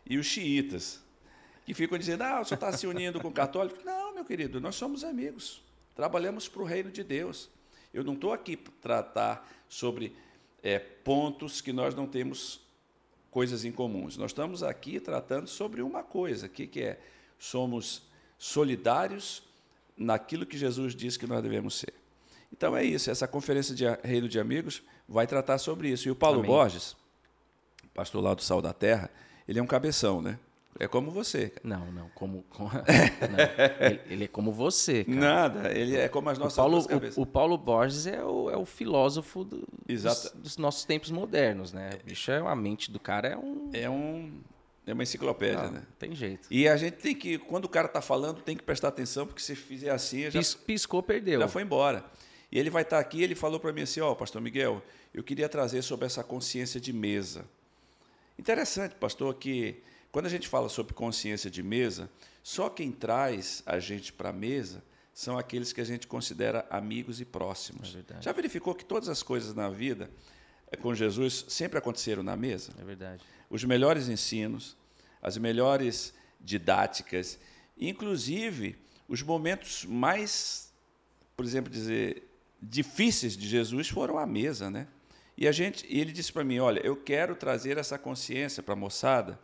[0.04, 1.00] e os xiitas,
[1.64, 3.85] que ficam dizendo, ah, o senhor está se unindo com o católico.
[3.85, 5.62] Não, meu querido, nós somos amigos.
[5.94, 7.48] Trabalhamos para o reino de Deus.
[7.92, 10.16] Eu não estou aqui para tratar sobre
[10.62, 12.61] eh, pontos que nós não temos
[13.30, 14.16] coisas em comuns.
[14.16, 17.00] Nós estamos aqui tratando sobre uma coisa, que, que é
[17.38, 18.02] somos
[18.38, 19.45] solidários
[19.96, 21.92] naquilo que Jesus disse que nós devemos ser.
[22.52, 26.09] Então é isso, essa conferência de Reino de Amigos vai tratar sobre isso.
[26.09, 26.50] E o Paulo Amém.
[26.50, 26.96] Borges,
[27.94, 29.11] pastor lá do Sal da Terra,
[29.48, 30.38] ele é um cabeção, né?
[30.78, 31.48] É como você.
[31.48, 31.61] cara.
[31.66, 32.09] Não, não.
[32.14, 32.42] Como.
[32.50, 33.87] como- não.
[33.87, 35.18] Ele, ele é como você, cara.
[35.18, 37.16] Nada, ele é como as O nossas Paulo, duas cabeças.
[37.16, 41.72] o, o Paulo Borges é o, é o filósofo do- dos, dos nossos tempos modernos,
[41.72, 41.90] né?
[42.02, 43.70] O bicho é, a mente do cara é um.
[43.72, 44.30] É, um,
[44.87, 45.83] é uma enciclopédia, Não, né?
[45.99, 46.46] tem jeito.
[46.51, 49.42] E a gente tem que, quando o cara está falando, tem que prestar atenção, porque
[49.42, 51.40] se fizer assim, já Pis- piscou, perdeu.
[51.40, 52.05] já foi embora.
[52.53, 54.81] E ele vai estar aqui, ele falou para mim assim, ó, pastor Miguel,
[55.12, 57.44] eu queria trazer sobre essa consciência de mesa.
[58.38, 62.09] Interessante, pastor, que quando a gente fala sobre consciência de mesa,
[62.42, 67.20] só quem traz a gente para a mesa são aqueles que a gente considera amigos
[67.20, 67.96] e próximos.
[67.96, 68.20] É.
[68.22, 70.11] Já verificou que todas as coisas na vida
[70.81, 72.72] com Jesus sempre aconteceram na mesa?
[72.81, 73.22] É verdade.
[73.48, 74.76] os melhores ensinos,
[75.22, 77.38] as melhores didáticas,
[77.79, 78.76] inclusive
[79.09, 80.72] os momentos mais,
[81.37, 82.24] por exemplo, dizer
[82.61, 84.88] difíceis de Jesus foram à mesa, né?
[85.37, 88.72] E a gente, e ele disse para mim, olha, eu quero trazer essa consciência para
[88.72, 89.38] a moçada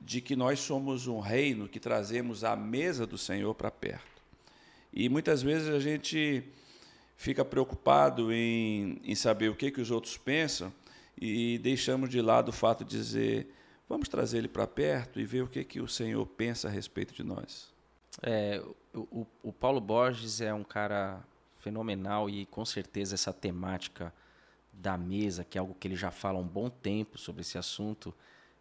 [0.00, 4.22] de que nós somos um reino que trazemos a mesa do Senhor para perto.
[4.92, 6.44] E muitas vezes a gente
[7.16, 10.72] fica preocupado em, em saber o que, que os outros pensam
[11.20, 13.54] e deixamos de lado o fato de dizer
[13.88, 17.14] vamos trazer ele para perto e ver o que, que o Senhor pensa a respeito
[17.14, 17.72] de nós.
[18.22, 18.62] É,
[18.94, 21.22] o, o- Paulo Borges é um cara
[21.60, 24.12] fenomenal e com certeza essa temática
[24.72, 27.56] da mesa, que é algo que ele já fala há um bom tempo sobre esse
[27.58, 28.12] assunto,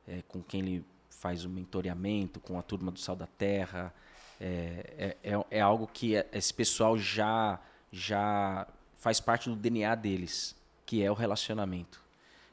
[0.07, 3.93] é, com quem ele faz o mentoreamento, com a turma do Sal da Terra,
[4.39, 7.59] é, é, é- é algo que esse pessoal já,
[7.93, 12.01] já faz parte do DNA deles, que é o relacionamento.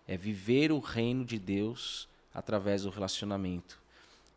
[0.07, 3.81] É viver o reino de Deus através do relacionamento.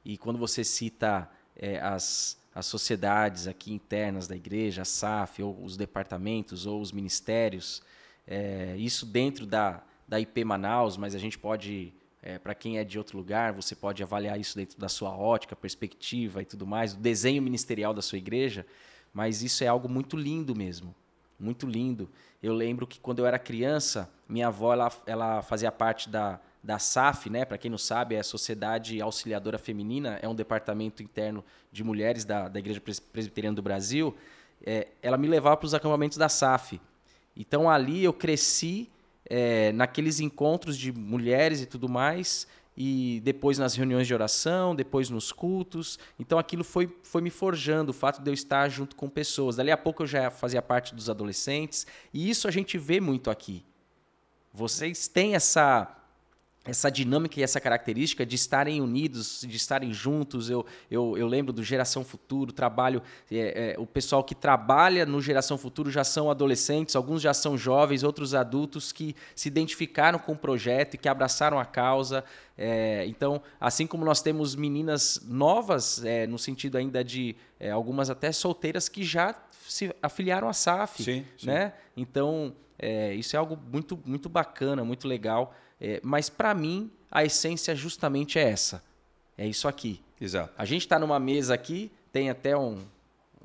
[0.06, 5.62] E quando você cita é, as, as sociedades aqui internas da igreja, a SAF, ou
[5.62, 7.84] os departamentos, ou os ministérios,
[8.26, 11.94] é, isso dentro da, da IP Manaus, mas a gente pode,
[12.42, 16.42] para quem é de outro lugar, você pode avaliar isso dentro da sua ótica, perspectiva
[16.42, 18.66] e tudo mais, do desenho ministerial da sua igreja,
[19.13, 20.95] mas isso é algo muito lindo mesmo,
[21.39, 22.10] muito lindo.
[22.41, 26.80] Eu lembro que quando eu era criança, minha avó ela, ela fazia parte da, da
[26.80, 27.45] SAF, né?
[27.45, 32.26] Para quem não sabe, é a Sociedade Auxiliadora Feminina, é um departamento interno de mulheres
[32.26, 34.15] da, da Igreja Presbiteriana do Brasil.
[34.65, 36.82] É, ela me levava para os acampamentos da SAF.
[37.36, 38.89] Então ali eu cresci
[39.26, 45.09] é, naqueles encontros de mulheres e tudo mais, e depois nas reuniões de oração, depois
[45.09, 45.99] nos cultos.
[46.19, 49.55] Então aquilo foi, foi me forjando, o fato de eu estar junto com pessoas.
[49.55, 53.29] Dali a pouco eu já fazia parte dos adolescentes, e isso a gente vê muito
[53.29, 53.63] aqui.
[54.53, 56.03] Vocês têm essa
[56.65, 60.49] essa dinâmica e essa característica de estarem unidos, de estarem juntos.
[60.49, 63.02] Eu, eu, eu lembro do Geração Futuro, trabalho.
[63.30, 67.58] É, é, o pessoal que trabalha no Geração Futuro já são adolescentes, alguns já são
[67.58, 72.23] jovens, outros adultos que se identificaram com o projeto e que abraçaram a causa.
[72.58, 78.10] É, então, assim como nós temos meninas novas, é, no sentido ainda de é, algumas
[78.10, 79.36] até solteiras que já
[79.67, 81.04] se afiliaram à SAF.
[81.04, 81.47] Sim, sim.
[81.47, 81.73] Né?
[81.97, 85.54] Então, é, isso é algo muito, muito bacana, muito legal.
[85.84, 88.82] É, mas para mim, a essência justamente é essa.
[89.38, 90.02] É isso aqui.
[90.19, 90.54] Exato.
[90.58, 92.86] A gente está numa mesa aqui, tem até um.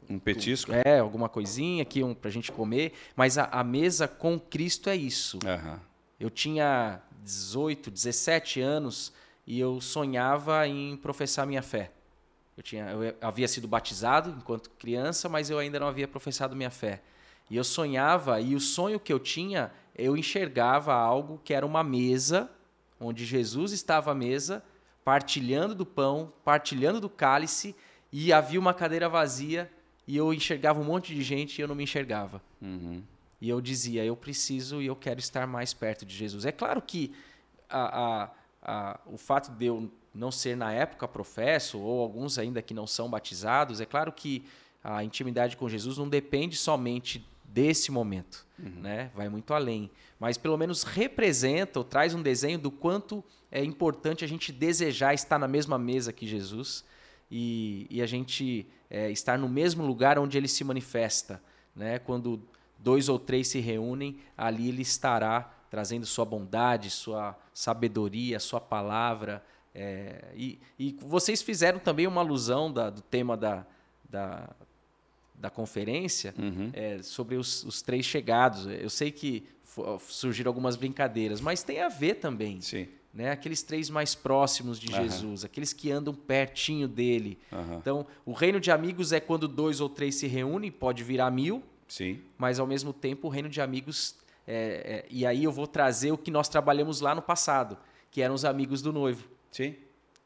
[0.09, 0.71] Um petisco?
[0.73, 2.93] É, alguma coisinha aqui um, para a gente comer.
[3.17, 5.41] Mas a, a, mesa com Cristo é isso.
[5.45, 5.79] Uhum.
[6.21, 9.13] Eu tinha 18, 17 anos
[9.45, 11.91] e eu sonhava em professar minha fé.
[12.57, 16.71] Eu, tinha, eu havia sido batizado enquanto criança, mas eu ainda não havia professado minha
[16.71, 17.03] fé.
[17.51, 21.83] E eu sonhava, e o sonho que eu tinha eu enxergava algo que era uma
[21.83, 22.49] mesa,
[23.01, 24.63] onde Jesus estava à mesa,
[25.05, 27.75] partilhando do pão, partilhando do cálice,
[28.13, 29.71] e havia uma cadeira vazia,
[30.07, 32.41] e eu enxergava um monte de gente e eu não me enxergava.
[32.63, 33.03] Uhum.
[33.41, 36.47] E eu dizia, eu preciso e eu quero estar mais perto de Jesus.
[36.47, 37.13] É claro que
[37.69, 38.31] a, a,
[38.63, 42.87] a, o fato de eu não ser na época professo, ou alguns ainda que não
[42.87, 44.45] são batizados, é claro que
[44.83, 48.81] a intimidade com Jesus não depende somente desse momento, uhum.
[48.81, 49.11] né?
[49.15, 54.25] Vai muito além, mas pelo menos representa ou traz um desenho do quanto é importante
[54.25, 56.85] a gente desejar estar na mesma mesa que Jesus
[57.31, 61.43] e, e a gente é, estar no mesmo lugar onde ele se manifesta,
[61.75, 61.99] né?
[61.99, 62.43] Quando
[62.79, 69.43] dois ou três se reúnem, ali ele estará trazendo sua bondade, sua sabedoria, sua palavra.
[69.75, 73.67] É, e, e, vocês fizeram também uma alusão da, do tema da,
[74.09, 74.49] da,
[75.39, 76.71] da conferência uhum.
[76.73, 78.67] é, sobre os, os, três chegados.
[78.67, 79.45] Eu sei que
[80.09, 82.61] surgiram algumas brincadeiras, mas tem a ver também.
[82.61, 82.89] Sim.
[83.15, 83.31] Né?
[83.31, 85.03] Aqueles três mais próximos de uhum.
[85.03, 87.39] Jesus, aqueles que andam pertinho dele.
[87.53, 87.79] Uhum.
[87.79, 91.63] Então, o reino de amigos é quando dois ou três se reúnem, pode virar mil,
[91.87, 92.21] Sim.
[92.37, 94.17] mas ao mesmo tempo o reino de amigos.
[94.47, 97.79] É, é, e aí eu vou trazer o que nós trabalhamos lá no passado,
[98.11, 99.29] que eram os amigos do noivo.
[99.51, 99.77] Sim.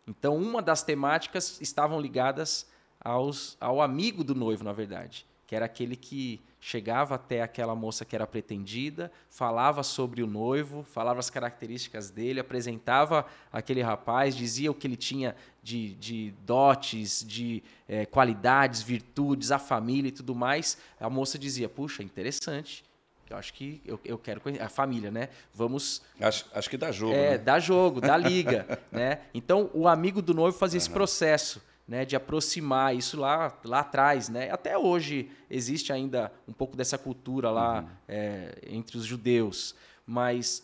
[0.06, 2.66] Então, uma das temáticas estavam ligadas
[3.04, 8.04] aos, ao amigo do noivo, na verdade, que era aquele que chegava até aquela moça
[8.04, 14.70] que era pretendida, falava sobre o noivo, falava as características dele, apresentava aquele rapaz, dizia
[14.70, 20.34] o que ele tinha de, de dotes, de é, qualidades, virtudes, a família e tudo
[20.34, 20.78] mais.
[21.00, 22.84] A moça dizia: Puxa, interessante.
[23.28, 24.62] Eu acho que eu, eu quero conhecer.
[24.62, 25.30] A família, né?
[25.52, 26.02] Vamos.
[26.20, 27.14] Acho, acho que dá jogo.
[27.14, 27.38] É, né?
[27.38, 28.78] dá jogo, dá liga.
[28.92, 29.22] né?
[29.34, 30.82] Então, o amigo do noivo fazia uhum.
[30.82, 34.28] esse processo né, de aproximar isso lá, lá atrás.
[34.28, 34.50] Né?
[34.50, 37.88] Até hoje existe ainda um pouco dessa cultura lá uhum.
[38.08, 39.74] é, entre os judeus,
[40.06, 40.62] mas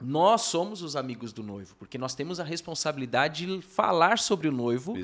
[0.00, 4.52] nós somos os amigos do noivo, porque nós temos a responsabilidade de falar sobre o
[4.52, 4.94] noivo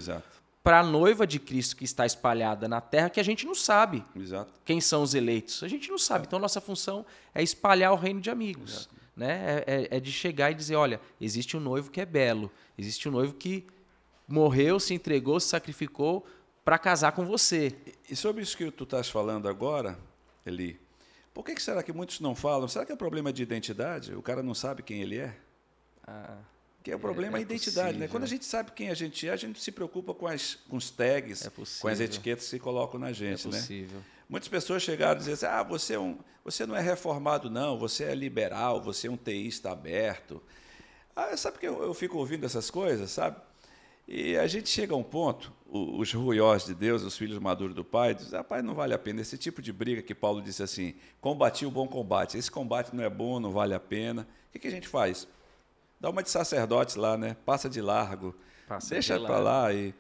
[0.63, 4.03] para a noiva de Cristo que está espalhada na terra, que a gente não sabe
[4.17, 4.51] Exato.
[4.65, 5.63] quem são os eleitos.
[5.63, 6.25] A gente não sabe.
[6.25, 6.27] É.
[6.27, 8.89] Então, nossa função é espalhar o reino de amigos.
[9.15, 9.63] Né?
[9.67, 13.09] É, é, é de chegar e dizer: olha, existe um noivo que é belo, existe
[13.09, 13.67] um noivo que
[14.27, 16.27] morreu, se entregou, se sacrificou
[16.65, 17.75] para casar com você.
[18.09, 19.99] E sobre isso que tu estás falando agora,
[20.47, 20.81] Eli,
[21.33, 22.69] por que, que, será que muitos não falam?
[22.69, 24.15] Será que é problema de identidade?
[24.15, 25.37] O cara não sabe quem ele é?
[26.07, 26.39] Ah,
[26.83, 28.09] que é o problema é, é a identidade, né?
[28.09, 30.77] Quando a gente sabe quem a gente é, a gente se preocupa com, as, com
[30.77, 33.99] os tags, é com as etiquetas que colocam na gente, é possível.
[33.99, 34.05] né?
[34.29, 37.79] Muitas pessoas chegaram a dizer assim, ah, você, é um, você não é reformado, não,
[37.79, 40.43] você é liberal, você é um teísta aberto.
[41.17, 43.37] Ah, sabe que eu, eu fico ouvindo essas coisas, sabe?
[44.07, 47.83] E a gente chega a um ponto, os ruiós de Deus, os filhos maduros do
[47.85, 49.21] Pai, dizem, rapaz, não vale a pena.
[49.21, 52.37] Esse tipo de briga que Paulo disse assim, combati o bom combate.
[52.37, 54.29] Esse combate não é bom, não vale a pena.
[54.49, 55.27] O que, que a gente faz?
[55.99, 57.35] Dá uma de sacerdotes lá, né?
[57.47, 58.35] Passa de largo.
[58.69, 59.95] Passa deixa para lá e...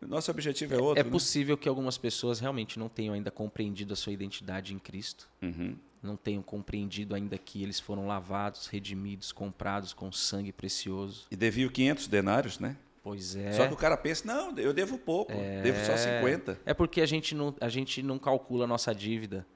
[0.00, 1.02] Nosso objetivo é outro.
[1.02, 1.62] É, é possível né?
[1.62, 5.28] que algumas pessoas realmente não tenham ainda compreendido a sua identidade em Cristo.
[5.42, 5.76] Uhum.
[6.00, 11.26] Não tenham compreendido ainda que eles foram lavados, redimidos, comprados com sangue precioso.
[11.30, 12.76] E deviam 500 denários, né?
[13.02, 13.52] Pois é.
[13.52, 15.62] Só que o cara pensa, não, eu devo pouco, é...
[15.62, 16.58] devo só 50.
[16.66, 19.46] É porque a gente não, a gente não calcula a nossa dívida.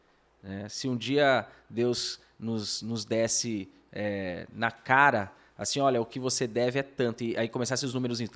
[0.42, 0.68] Né?
[0.68, 6.46] Se um dia Deus nos, nos desse é, na cara assim, olha, o que você
[6.46, 7.22] deve é tanto.
[7.22, 8.20] E aí começasse os números.
[8.20, 8.28] E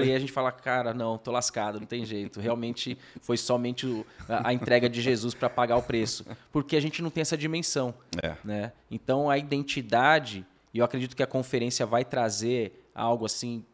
[0.00, 2.40] aí a gente fala, cara, não, tô lascado, não tem jeito.
[2.40, 6.26] Realmente foi somente o, a, a, entrega de Jesus para pagar o preço.
[6.50, 7.94] Porque a gente não tem essa dimensão.
[8.22, 8.36] É.
[8.44, 8.72] Né?
[8.90, 13.64] Então a identidade, e eu acredito que a conferência vai trazer algo assim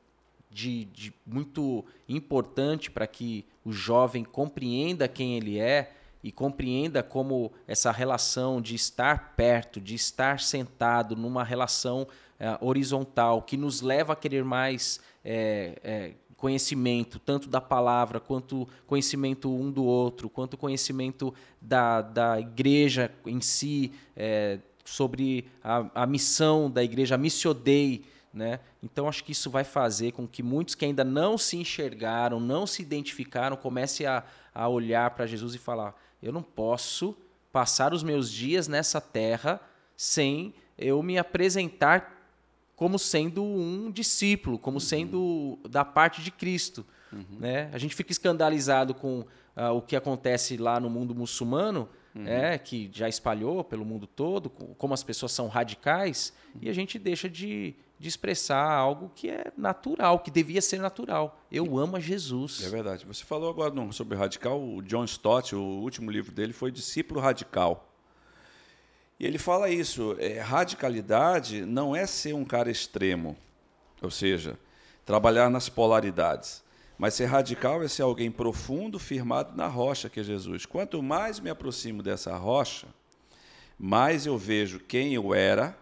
[0.56, 5.92] de, de muito importante para que o jovem compreenda quem ele é
[6.24, 12.08] e compreenda como essa relação de estar perto, de estar sentado numa relação
[12.40, 18.66] é, horizontal que nos leva a querer mais é, é, conhecimento, tanto da palavra, quanto
[18.86, 23.92] conhecimento um do outro, quanto conhecimento da, da igreja em si,
[24.84, 28.04] sobre a, a missão da igreja, a Missio Dei,
[28.36, 28.60] né?
[28.82, 32.66] Então acho que isso vai fazer com que muitos que ainda não se enxergaram, não
[32.66, 34.22] se identificaram, comecem a,
[34.54, 37.16] a olhar para Jesus e falar: eu não posso
[37.50, 39.58] passar os meus dias nessa terra
[39.96, 42.12] sem eu me apresentar
[42.76, 44.80] como sendo um discípulo, como uhum.
[44.80, 46.84] sendo da parte de Cristo.
[47.10, 47.38] Uhum.
[47.40, 47.70] Né?
[47.72, 52.26] A gente fica escandalizado com uh, o que acontece lá no mundo muçulmano, uhum.
[52.26, 56.98] é, que já espalhou pelo mundo todo, como as pessoas são radicais, e a gente
[56.98, 61.40] deixa de, de expressar algo que é natural, que devia ser natural.
[61.50, 62.62] Eu amo a Jesus.
[62.62, 63.06] É verdade.
[63.06, 67.90] Você falou agora sobre radical, o John Stott, o último livro dele foi Discípulo Radical.
[69.18, 73.34] E ele fala isso, é, radicalidade não é ser um cara extremo,
[74.02, 74.58] ou seja,
[75.06, 76.62] trabalhar nas polaridades.
[76.98, 80.66] Mas ser radical é ser alguém profundo, firmado na rocha que é Jesus.
[80.66, 82.88] Quanto mais me aproximo dessa rocha,
[83.78, 85.76] mais eu vejo quem eu era,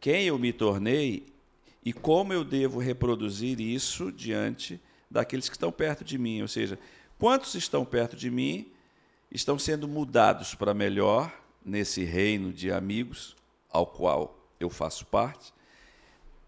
[0.00, 1.26] quem eu me tornei
[1.84, 6.40] e como eu devo reproduzir isso diante daqueles que estão perto de mim.
[6.40, 6.78] Ou seja,
[7.18, 8.72] quantos estão perto de mim
[9.30, 11.32] estão sendo mudados para melhor
[11.64, 13.36] nesse reino de amigos
[13.70, 15.52] ao qual eu faço parte,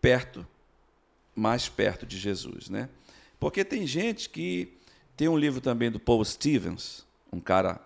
[0.00, 0.46] perto,
[1.34, 2.88] mais perto de Jesus, né?
[3.38, 4.72] Porque tem gente que
[5.16, 7.80] tem um livro também do Paul Stevens, um cara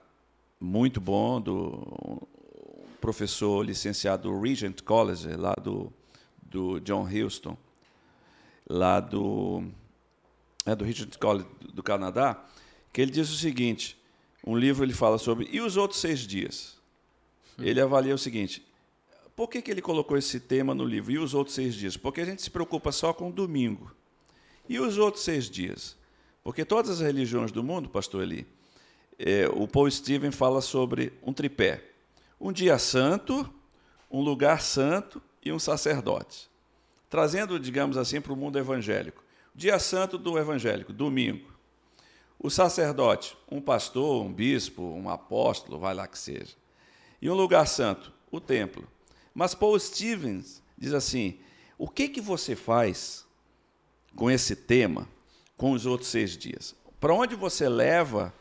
[0.61, 2.29] muito bom, do
[3.01, 5.93] professor licenciado do Regent College, lá do,
[6.51, 7.57] do John Houston,
[8.69, 9.65] lá do,
[10.67, 12.45] é, do Regent College do Canadá,
[12.93, 13.97] que ele diz o seguinte,
[14.45, 16.77] um livro ele fala sobre, e os outros seis dias?
[17.59, 17.63] Hum.
[17.63, 18.67] Ele avalia o seguinte,
[19.37, 21.97] por que, que ele colocou esse tema no livro, e os outros seis dias?
[21.97, 23.91] Porque a gente se preocupa só com o domingo.
[24.69, 25.97] E os outros seis dias?
[26.43, 28.47] Porque todas as religiões do mundo, pastor Eli,
[29.19, 31.85] é, o Paul Steven fala sobre um tripé.
[32.41, 33.49] Um dia santo,
[34.11, 36.51] um lugar santo e um sacerdote.
[37.09, 39.25] Trazendo, digamos assim, para o mundo evangélico.
[39.55, 41.51] Dia santo do evangélico, domingo.
[42.39, 46.57] O sacerdote, um pastor, um bispo, um apóstolo, vai lá que seja.
[47.21, 48.89] E um lugar santo, o templo.
[49.35, 51.39] Mas Paul Stevens diz assim:
[51.77, 53.27] o que, que você faz
[54.17, 55.09] com esse tema
[55.57, 56.75] com os outros seis dias?
[56.99, 58.33] Para onde você leva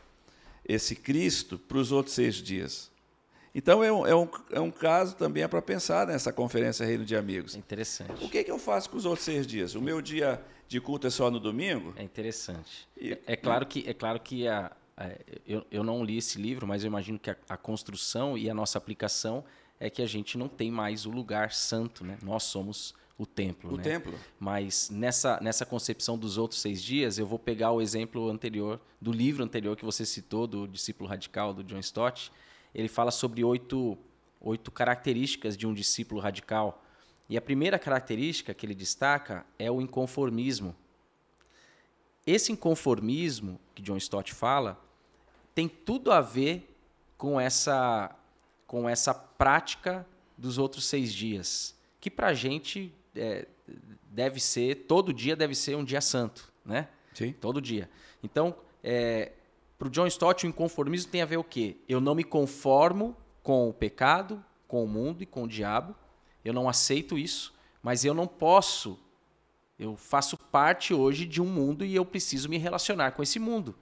[0.64, 2.90] esse Cristo para os outros seis dias?
[3.54, 7.04] Então, é um, é um, é um caso também é para pensar nessa conferência Reino
[7.04, 7.54] de Amigos.
[7.54, 8.24] É interessante.
[8.24, 9.74] O que, que eu faço com os outros seis dias?
[9.74, 11.92] O meu dia de culto é só no domingo?
[11.96, 12.88] É interessante.
[12.96, 15.10] E, é, é, claro que, é claro que a, a,
[15.46, 18.54] eu, eu não li esse livro, mas eu imagino que a, a construção e a
[18.54, 19.44] nossa aplicação
[19.80, 22.18] é que a gente não tem mais o lugar santo, né?
[22.22, 23.74] Nós somos o templo.
[23.74, 23.82] O né?
[23.82, 24.14] templo.
[24.38, 29.10] Mas nessa, nessa concepção dos outros seis dias, eu vou pegar o exemplo anterior, do
[29.10, 32.30] livro anterior que você citou, do discípulo radical, do John Stott.
[32.74, 33.98] Ele fala sobre oito,
[34.40, 36.82] oito características de um discípulo radical.
[37.28, 40.74] E a primeira característica que ele destaca é o inconformismo.
[42.26, 44.80] Esse inconformismo que John Stott fala
[45.54, 46.74] tem tudo a ver
[47.16, 48.14] com essa,
[48.66, 50.06] com essa prática
[50.36, 53.46] dos outros seis dias, que para a gente é,
[54.10, 56.88] deve ser, todo dia deve ser um dia santo, né?
[57.12, 57.32] Sim.
[57.32, 57.90] Todo dia.
[58.22, 59.32] Então, é,
[59.80, 61.78] para o John Stott, o inconformismo tem a ver o quê?
[61.88, 65.96] Eu não me conformo com o pecado, com o mundo e com o diabo.
[66.44, 68.98] Eu não aceito isso, mas eu não posso.
[69.78, 73.74] Eu faço parte hoje de um mundo e eu preciso me relacionar com esse mundo.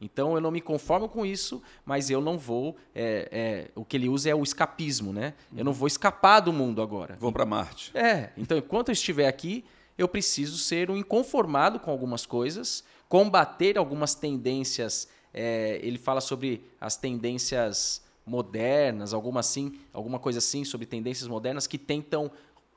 [0.00, 2.76] Então eu não me conformo com isso, mas eu não vou.
[2.94, 5.34] É, é, o que ele usa é o escapismo, né?
[5.56, 7.16] Eu não vou escapar do mundo agora.
[7.18, 7.90] Vou para Marte.
[7.92, 8.30] É.
[8.36, 9.64] Então, enquanto eu estiver aqui,
[9.98, 15.08] eu preciso ser um inconformado com algumas coisas, combater algumas tendências.
[15.32, 21.66] É, ele fala sobre as tendências modernas, alguma assim, alguma coisa assim sobre tendências modernas
[21.66, 22.30] que tentam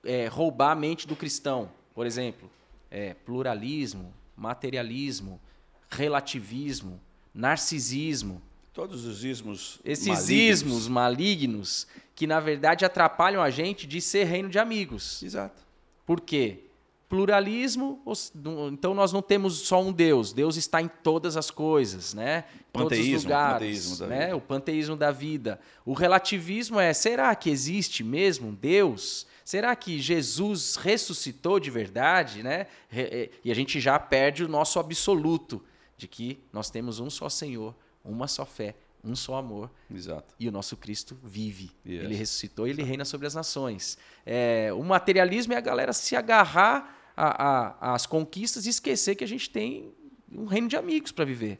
[0.04, 1.70] é, roubar a mente do cristão.
[1.94, 2.50] Por exemplo,
[2.90, 5.40] é, pluralismo, materialismo,
[5.90, 7.00] relativismo
[7.34, 8.42] narcisismo.
[8.74, 10.30] Todos os ismos Esses malignos.
[10.30, 15.22] ismos malignos que, na verdade, atrapalham a gente de ser reino de amigos.
[15.24, 15.62] Exato.
[16.06, 16.60] Por quê?
[17.14, 18.02] Pluralismo,
[18.72, 22.46] então nós não temos só um Deus, Deus está em todas as coisas, né?
[22.72, 24.34] Panteísmo, todos os lugares, panteísmo né?
[24.34, 25.60] O panteísmo da vida.
[25.86, 29.28] O relativismo é, será que existe mesmo um Deus?
[29.46, 32.66] Será que Jesus ressuscitou de verdade, né?
[33.46, 35.64] E a gente já perde o nosso absoluto
[35.96, 39.70] de que nós temos um só Senhor, uma só fé, um só amor.
[39.94, 40.34] Exato.
[40.40, 41.70] E o nosso Cristo vive.
[41.86, 42.06] Yes.
[42.06, 44.00] Ele ressuscitou e ele reina sobre as nações.
[44.26, 49.50] É, o materialismo é a galera se agarrar às conquistas e esquecer que a gente
[49.50, 49.94] tem
[50.32, 51.60] um reino de amigos para viver.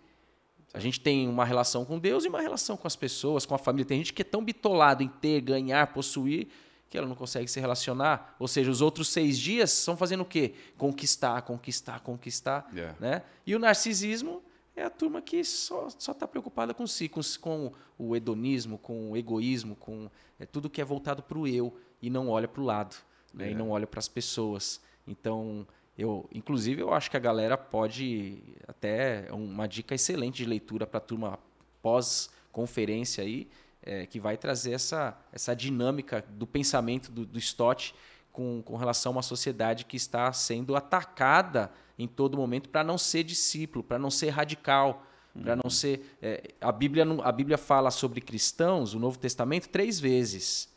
[0.74, 3.60] A gente tem uma relação com Deus e uma relação com as pessoas, com a
[3.60, 3.86] família.
[3.86, 6.48] Tem gente que é tão bitolado em ter, ganhar, possuir,
[6.90, 8.36] que ela não consegue se relacionar.
[8.40, 10.54] Ou seja, os outros seis dias são fazendo o quê?
[10.76, 12.68] Conquistar, conquistar, conquistar.
[12.74, 12.96] Yeah.
[13.00, 13.22] Né?
[13.46, 14.42] E o narcisismo
[14.76, 19.18] é a turma que só está preocupada com si, com, com, o hedonismo, com o
[19.18, 22.66] egoísmo, com é, tudo que é voltado para o eu e não olha para o
[22.66, 22.96] lado,
[23.32, 23.46] né?
[23.46, 23.52] Yeah.
[23.52, 24.82] e não olha para as pessoas.
[25.08, 30.46] Então, eu, inclusive, eu acho que a galera pode até é uma dica excelente de
[30.46, 31.40] leitura para a turma
[31.82, 33.48] pós-conferência aí,
[33.82, 37.94] é, que vai trazer essa, essa dinâmica do pensamento do, do Stott
[38.32, 42.98] com, com relação a uma sociedade que está sendo atacada em todo momento para não
[42.98, 45.06] ser discípulo, para não ser radical,
[45.42, 46.16] para não ser.
[46.22, 50.72] É, a, Bíblia, a Bíblia fala sobre cristãos, o Novo Testamento, três vezes.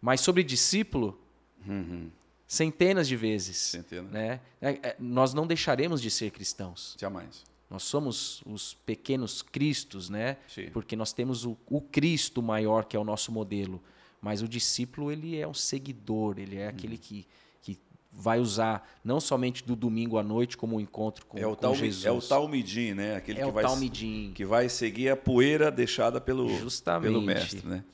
[0.00, 1.18] Mas sobre discípulo,
[1.66, 2.10] Uhum.
[2.48, 3.56] Centenas de vezes.
[3.58, 4.10] Centenas.
[4.10, 4.40] Né?
[4.60, 6.96] É, é, nós não deixaremos de ser cristãos.
[6.98, 7.44] Jamais.
[7.70, 10.38] Nós somos os pequenos cristos, né?
[10.48, 10.70] Sim.
[10.72, 13.80] Porque nós temos o, o Cristo maior, que é o nosso modelo.
[14.22, 17.26] Mas o discípulo, ele é um seguidor, ele é aquele que,
[17.60, 17.78] que
[18.10, 21.56] vai usar não somente do domingo à noite como um encontro com, É o, com
[21.56, 22.06] tal, Jesus.
[22.06, 23.16] é o talmidim, né?
[23.16, 24.32] Aquele É que, o vai, talmidim.
[24.34, 27.02] que vai seguir a poeira deixada pelo, Justamente.
[27.12, 27.84] pelo mestre, né?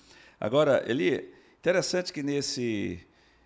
[0.40, 3.00] Agora, Eli, interessante que nesse,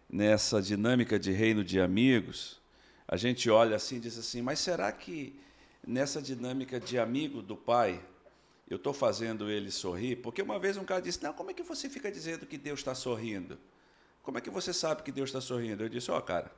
[0.09, 2.61] nessa dinâmica de reino de amigos,
[3.07, 5.39] a gente olha assim e diz assim, mas será que
[5.87, 8.01] nessa dinâmica de amigo do pai,
[8.69, 10.17] eu estou fazendo ele sorrir?
[10.17, 12.81] Porque uma vez um cara disse, não, como é que você fica dizendo que Deus
[12.81, 13.59] está sorrindo?
[14.23, 15.83] Como é que você sabe que Deus está sorrindo?
[15.83, 16.53] Eu disse, ó, cara,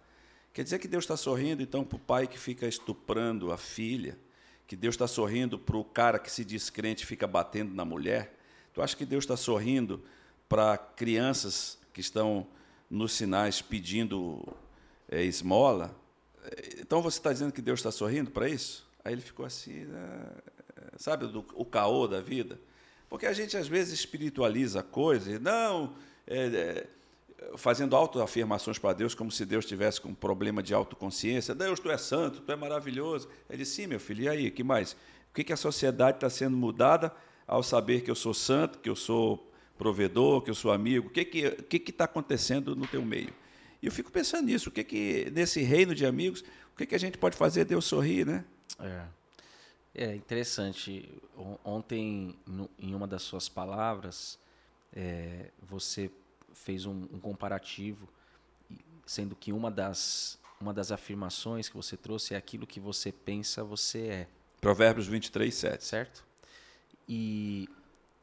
[0.52, 4.18] quer dizer que Deus está sorrindo, então, para o pai que fica estuprando a filha,
[4.66, 7.84] que Deus está sorrindo para o cara que se diz crente e fica batendo na
[7.84, 8.36] mulher?
[8.72, 10.02] Tu acha que Deus está sorrindo
[10.48, 12.46] para crianças que estão
[12.90, 14.42] nos sinais pedindo
[15.08, 15.94] é, esmola?
[16.78, 18.86] Então você está dizendo que Deus está sorrindo para isso?
[19.04, 20.30] Aí ele ficou assim, né?
[20.96, 22.60] sabe, do, o caô da vida?
[23.08, 25.94] Porque a gente às vezes espiritualiza coisas, não,
[26.26, 26.88] é, é,
[27.56, 31.54] fazendo autoafirmações para Deus, como se Deus tivesse com um problema de autoconsciência.
[31.54, 33.28] Deus, tu é santo, tu é maravilhoso.
[33.48, 34.92] Ele disse, sim, meu filho, e aí, que mais?
[34.92, 37.12] O que, que a sociedade está sendo mudada
[37.46, 39.49] ao saber que eu sou santo, que eu sou
[39.80, 41.08] provedor, que eu sou amigo?
[41.08, 43.32] O que está que, que que tá acontecendo no teu meio?
[43.80, 46.94] E eu fico pensando nisso, o que que nesse reino de amigos, o que que
[46.94, 48.44] a gente pode fazer Deus sorrir, né?
[48.78, 49.04] É.
[49.94, 51.08] É interessante.
[51.64, 54.38] Ontem, no, em uma das suas palavras,
[54.92, 56.10] é, você
[56.52, 58.06] fez um, um, comparativo,
[59.06, 63.64] sendo que uma das, uma das afirmações que você trouxe é aquilo que você pensa,
[63.64, 64.28] você é.
[64.60, 65.84] Provérbios 23, 7.
[65.84, 66.24] Certo?
[67.08, 67.66] E,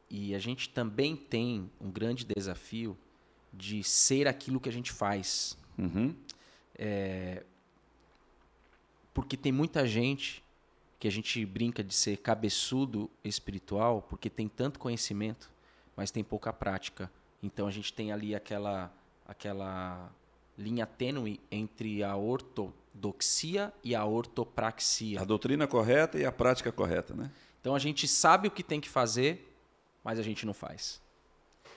[0.10, 2.98] e a gente também tem um grande desafio
[3.54, 5.58] de ser aquilo que a gente faz.
[5.78, 6.16] Uhum.
[6.76, 7.44] É,
[9.14, 10.44] porque tem muita gente
[11.00, 15.50] que a gente brinca de ser cabeçudo espiritual, porque tem tanto conhecimento,
[15.96, 17.12] mas tem pouca prática.
[17.42, 18.92] Então a gente tem ali aquela
[19.28, 20.10] aquela
[20.58, 25.22] linha tênue entre a ortodoxia e a ortopraxia.
[25.22, 27.30] A doutrina correta e a prática correta, né?
[27.60, 29.47] Então a gente sabe o que tem que fazer,
[30.08, 31.02] mas a gente não faz.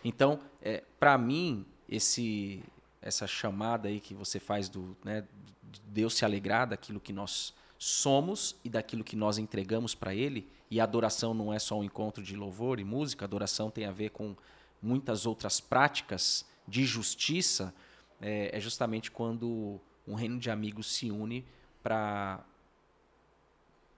[0.04, 2.62] Então, é, para mim, esse
[3.02, 5.26] essa chamada aí que você faz do, né,
[5.64, 10.48] de Deus se alegrar daquilo que nós somos e daquilo que nós entregamos para Ele.
[10.70, 14.10] E adoração não é só um encontro de louvor e música, adoração tem a ver
[14.10, 14.36] com
[14.80, 17.74] muitas outras práticas de justiça.
[18.20, 21.44] É, é justamente quando um reino de amigos se une
[21.82, 22.44] para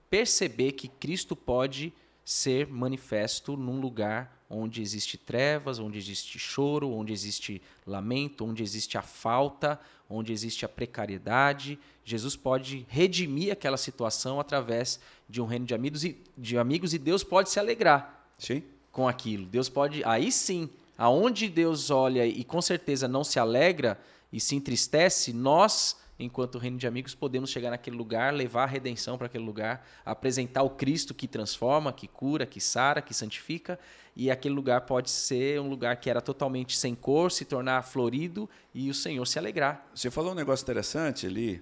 [0.09, 1.93] perceber que Cristo pode
[2.23, 8.97] ser manifesto num lugar onde existe trevas, onde existe choro, onde existe lamento, onde existe
[8.97, 11.79] a falta, onde existe a precariedade.
[12.05, 16.99] Jesus pode redimir aquela situação através de um reino de amigos e, de amigos, e
[16.99, 18.63] Deus pode se alegrar sim.
[18.91, 19.45] com aquilo.
[19.45, 23.99] Deus pode, aí sim, aonde Deus olha e com certeza não se alegra
[24.31, 29.17] e se entristece, nós enquanto reino de amigos, podemos chegar naquele lugar, levar a redenção
[29.17, 33.79] para aquele lugar, apresentar o Cristo que transforma, que cura, que sara, que santifica,
[34.15, 38.49] e aquele lugar pode ser um lugar que era totalmente sem cor, se tornar florido
[38.73, 39.87] e o Senhor se alegrar.
[39.93, 41.61] Você falou um negócio interessante ali,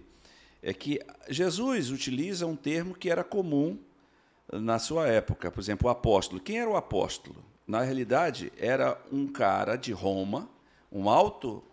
[0.62, 3.80] é que Jesus utiliza um termo que era comum
[4.51, 6.41] na sua época, por exemplo, o apóstolo.
[6.41, 7.43] Quem era o apóstolo?
[7.66, 10.49] Na realidade, era um cara de Roma,
[10.91, 11.64] um alto,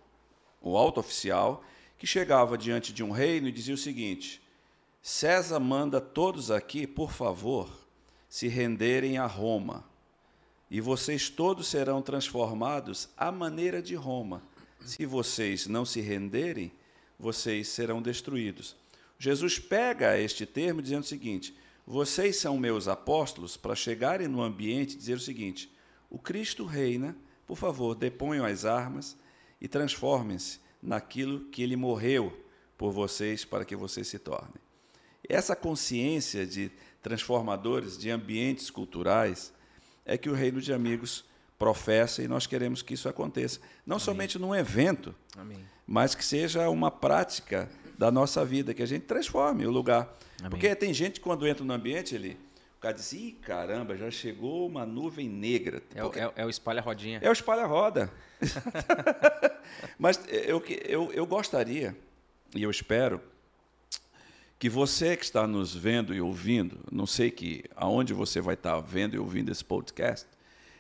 [0.63, 1.63] um alto oficial,
[1.99, 4.41] que chegava diante de um reino e dizia o seguinte:
[5.03, 7.69] César manda todos aqui, por favor,
[8.29, 9.85] se renderem a Roma,
[10.71, 14.43] e vocês todos serão transformados à maneira de Roma.
[14.85, 16.71] Se vocês não se renderem,
[17.19, 18.77] vocês serão destruídos.
[19.19, 24.95] Jesus pega este termo dizendo o seguinte: vocês são meus apóstolos para chegarem no ambiente
[24.95, 25.69] e dizer o seguinte:
[26.09, 29.17] o Cristo reina, por favor, deponham as armas
[29.61, 32.33] e transformem-se naquilo que ele morreu
[32.77, 34.55] por vocês para que vocês se tornem.
[35.29, 36.71] Essa consciência de
[37.03, 39.53] transformadores de ambientes culturais
[40.05, 41.25] é que o reino de amigos
[41.59, 43.61] professa e nós queremos que isso aconteça.
[43.85, 44.05] Não Amém.
[44.05, 45.59] somente num evento, Amém.
[45.87, 47.69] mas que seja uma prática
[47.99, 50.17] da nossa vida, que a gente transforme o lugar.
[50.39, 50.51] Amém.
[50.51, 52.39] Porque tem gente que quando entra no ambiente, ele,
[52.79, 55.83] o cara diz, Ih, caramba, já chegou uma nuvem negra.
[55.93, 57.19] É, é, é o espalha-rodinha.
[57.21, 58.09] É o espalha-roda.
[59.99, 61.97] Mas eu, eu, eu gostaria,
[62.55, 63.21] e eu espero,
[64.61, 68.79] que você que está nos vendo e ouvindo, não sei que aonde você vai estar
[68.79, 70.29] vendo e ouvindo esse podcast,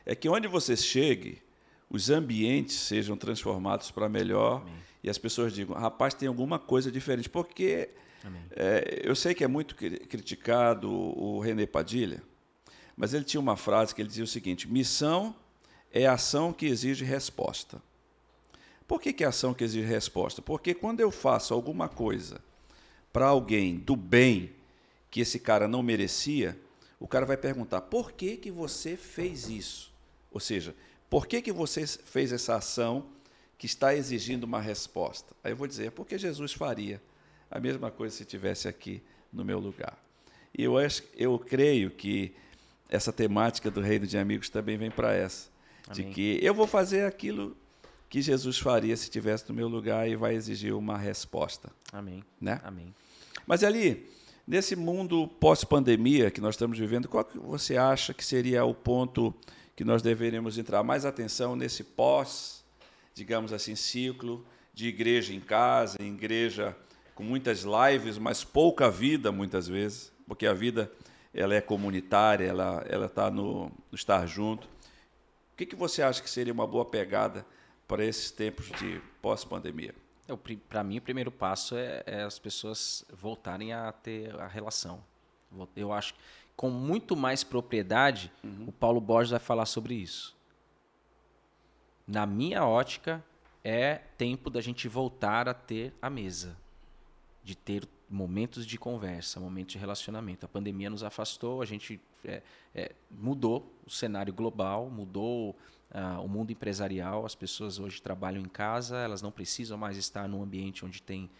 [0.07, 1.42] é que onde você chegue,
[1.90, 4.74] os ambientes sejam transformados para melhor Amém.
[5.03, 7.28] e as pessoas digam, rapaz, tem alguma coisa diferente.
[7.28, 7.90] Porque
[8.51, 12.23] é, eu sei que é muito criticado o René Padilha,
[12.97, 15.35] mas ele tinha uma frase que ele dizia o seguinte: missão
[15.93, 17.81] é ação que exige resposta.
[18.87, 20.41] Por que, que é ação que exige resposta?
[20.43, 22.41] Porque quando eu faço alguma coisa
[23.12, 24.53] para alguém do bem
[25.11, 26.59] que esse cara não merecia,
[26.99, 29.93] o cara vai perguntar: por que, que você fez isso?
[30.31, 30.75] Ou seja,
[31.09, 33.07] por que, que você fez essa ação
[33.57, 35.35] que está exigindo uma resposta?
[35.45, 37.01] Aí eu vou dizer: porque Jesus faria
[37.51, 39.96] a mesma coisa se estivesse aqui no meu lugar.
[40.57, 42.34] E eu, acho, eu creio que
[42.88, 45.49] essa temática do reino de amigos também vem para essa.
[45.86, 46.09] Amém.
[46.09, 47.57] De que eu vou fazer aquilo
[48.09, 51.70] que Jesus faria se estivesse no meu lugar e vai exigir uma resposta.
[51.92, 52.24] Amém.
[52.40, 52.61] Né?
[52.64, 52.94] Amém.
[53.46, 54.07] Mas ali,
[54.46, 59.34] nesse mundo pós-pandemia que nós estamos vivendo, qual que você acha que seria o ponto
[59.76, 62.64] que nós deveríamos entrar mais atenção nesse pós,
[63.14, 66.76] digamos assim, ciclo de igreja em casa, igreja
[67.19, 70.89] com muitas lives, mas pouca vida muitas vezes, porque a vida
[71.35, 74.69] ela é comunitária, ela ela está no, no, estar junto.
[75.53, 77.45] O que, que você acha que seria uma boa pegada
[77.89, 79.93] para esses tempos de pós-pandemia?
[80.69, 85.03] Para mim, o primeiro passo é, é, as pessoas voltarem a ter a relação.
[85.75, 86.21] Eu acho que
[86.55, 88.66] com muito mais propriedade, uhum.
[88.69, 90.37] o Paulo Borges vai falar sobre isso.
[92.07, 93.25] Na minha ótica,
[93.64, 96.57] é tempo da gente voltar a ter a mesa
[97.49, 100.44] de ter momentos de conversa, momentos de relacionamento.
[100.44, 102.42] A pandemia nos afastou, a gente é,
[102.74, 105.57] é, mudou o cenário global, mudou
[105.90, 107.24] uh, o mundo empresarial.
[107.24, 111.30] As pessoas hoje trabalham em casa, elas não precisam mais estar num ambiente onde tem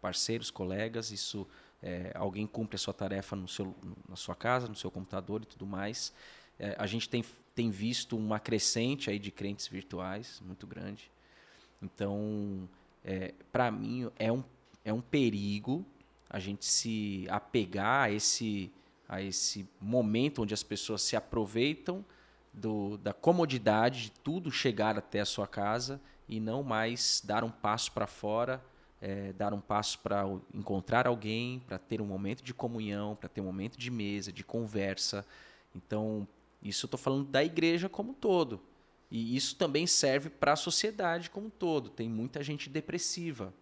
[0.00, 1.12] parceiros, colegas.
[1.12, 1.46] Isso
[1.80, 3.72] é, alguém cumpre a sua tarefa no seu,
[4.08, 6.12] na sua casa, no seu computador e tudo mais.
[6.58, 11.08] É, a gente tem, tem visto uma crescente aí de crentes virtuais muito grande.
[11.80, 12.68] Então,
[13.04, 14.42] é, para mim, é um
[14.84, 15.84] é um perigo
[16.28, 18.72] a gente se apegar a esse,
[19.06, 22.02] a esse momento onde as pessoas se aproveitam
[22.52, 27.50] do, da comodidade de tudo chegar até a sua casa e não mais dar um
[27.50, 28.64] passo para fora,
[29.00, 30.24] é, dar um passo para
[30.54, 34.42] encontrar alguém, para ter um momento de comunhão, para ter um momento de mesa, de
[34.42, 35.26] conversa.
[35.74, 36.26] Então,
[36.62, 38.60] isso eu estou falando da igreja como um todo.
[39.10, 41.90] E isso também serve para a sociedade como um todo.
[41.90, 43.52] Tem muita gente depressiva,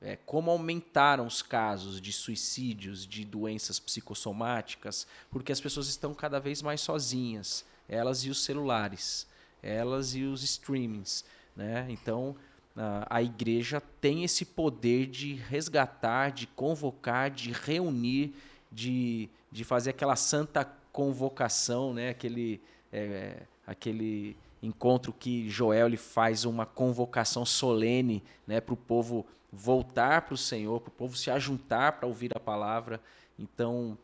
[0.00, 6.38] é, como aumentaram os casos de suicídios, de doenças psicossomáticas, porque as pessoas estão cada
[6.38, 9.26] vez mais sozinhas, elas e os celulares,
[9.62, 11.24] elas e os streamings.
[11.56, 11.86] Né?
[11.88, 12.36] Então,
[12.76, 18.34] a, a igreja tem esse poder de resgatar, de convocar, de reunir,
[18.70, 22.10] de, de fazer aquela santa convocação, né?
[22.10, 22.60] aquele,
[22.92, 30.22] é, aquele encontro que Joel ele faz uma convocação solene né, para o povo voltar
[30.22, 33.00] para o Senhor, para o povo se ajuntar para ouvir a palavra.
[33.38, 33.96] Então,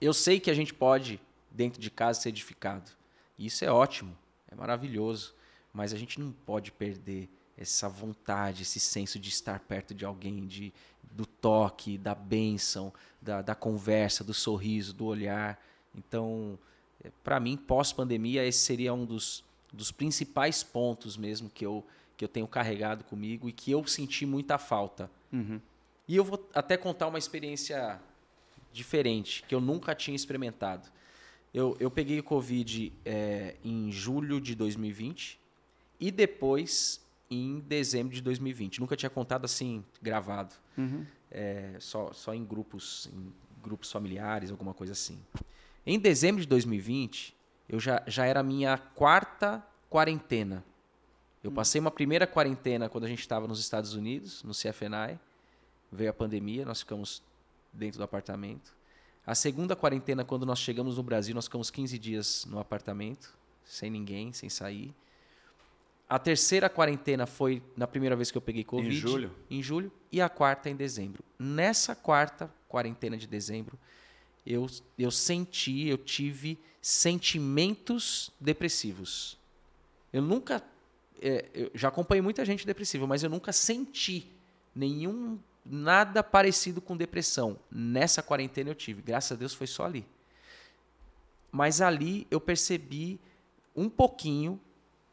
[0.00, 2.90] eu sei que a gente pode, dentro de casa, ser edificado.
[3.38, 4.16] E isso é ótimo,
[4.50, 5.34] é maravilhoso.
[5.72, 10.46] Mas a gente não pode perder essa vontade, esse senso de estar perto de alguém,
[10.46, 15.60] de, do toque, da bênção, da, da conversa, do sorriso, do olhar.
[15.94, 16.58] Então,
[17.02, 21.84] é, para mim, pós-pandemia, esse seria um dos, dos principais pontos mesmo que eu,
[22.16, 25.10] que eu tenho carregado comigo e que eu senti muita falta.
[25.32, 25.60] Uhum.
[26.06, 28.00] E eu vou até contar uma experiência
[28.72, 30.88] diferente, que eu nunca tinha experimentado.
[31.52, 35.40] Eu, eu peguei o Covid é, em julho de 2020
[36.00, 37.00] e depois
[37.30, 38.80] em dezembro de 2020.
[38.80, 40.54] Nunca tinha contado assim, gravado.
[40.76, 41.06] Uhum.
[41.30, 45.18] É, só, só em grupos, em grupos familiares, alguma coisa assim.
[45.86, 47.34] Em dezembro de 2020,
[47.68, 50.64] eu já, já era a minha quarta quarentena.
[51.44, 55.20] Eu passei uma primeira quarentena quando a gente estava nos Estados Unidos, no CFNI.
[55.92, 57.22] Veio a pandemia, nós ficamos
[57.70, 58.74] dentro do apartamento.
[59.26, 63.90] A segunda quarentena, quando nós chegamos no Brasil, nós ficamos 15 dias no apartamento, sem
[63.90, 64.94] ninguém, sem sair.
[66.08, 68.96] A terceira quarentena foi na primeira vez que eu peguei Covid.
[68.96, 69.30] Em julho?
[69.50, 69.92] Em julho.
[70.10, 71.22] E a quarta em dezembro.
[71.38, 73.78] Nessa quarta quarentena de dezembro,
[74.46, 74.66] eu,
[74.98, 79.38] eu senti, eu tive sentimentos depressivos.
[80.10, 80.62] Eu nunca.
[81.20, 84.30] É, eu já acompanhei muita gente depressiva, mas eu nunca senti
[84.74, 87.58] nenhum nada parecido com depressão.
[87.70, 89.00] Nessa quarentena eu tive.
[89.00, 90.04] Graças a Deus foi só ali.
[91.50, 93.20] Mas ali eu percebi
[93.74, 94.60] um pouquinho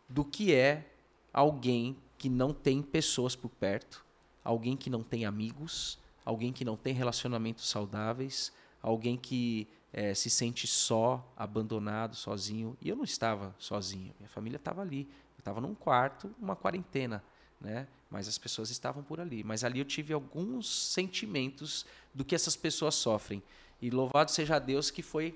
[0.09, 0.87] do que é
[1.31, 4.05] alguém que não tem pessoas por perto,
[4.43, 10.29] alguém que não tem amigos, alguém que não tem relacionamentos saudáveis, alguém que é, se
[10.29, 12.77] sente só, abandonado, sozinho.
[12.81, 15.07] E eu não estava sozinho, minha família estava ali.
[15.41, 17.23] Eu estava num quarto, uma quarentena,
[17.59, 17.87] né?
[18.11, 19.43] Mas as pessoas estavam por ali.
[19.43, 21.83] Mas ali eu tive alguns sentimentos
[22.13, 23.41] do que essas pessoas sofrem.
[23.81, 25.35] E louvado seja Deus que foi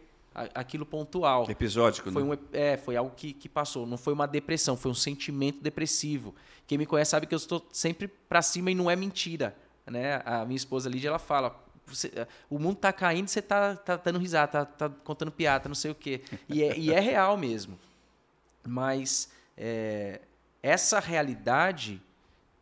[0.53, 1.49] aquilo pontual.
[1.49, 2.35] Episódico, foi né?
[2.35, 3.87] Um, é, foi algo que, que passou.
[3.87, 6.35] Não foi uma depressão, foi um sentimento depressivo.
[6.67, 9.55] Quem me conhece sabe que eu estou sempre para cima e não é mentira.
[9.87, 10.21] Né?
[10.23, 12.11] A minha esposa Lídia, ela fala, você,
[12.47, 15.89] o mundo tá caindo, você tá, tá dando risada, tá, tá contando piada, não sei
[15.89, 16.21] o quê.
[16.47, 17.79] E é, e é real mesmo.
[18.67, 20.21] Mas é,
[20.61, 22.01] essa realidade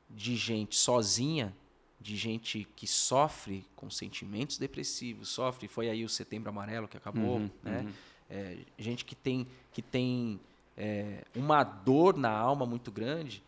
[0.09, 1.55] de gente sozinha,
[1.99, 7.37] de gente que sofre com sentimentos depressivos, sofre, foi aí o Setembro Amarelo que acabou,
[7.37, 7.81] Uhum, né?
[7.81, 7.93] uhum.
[8.29, 10.39] É, gente que tem, que tem
[10.77, 13.43] é, uma dor na alma muito grande,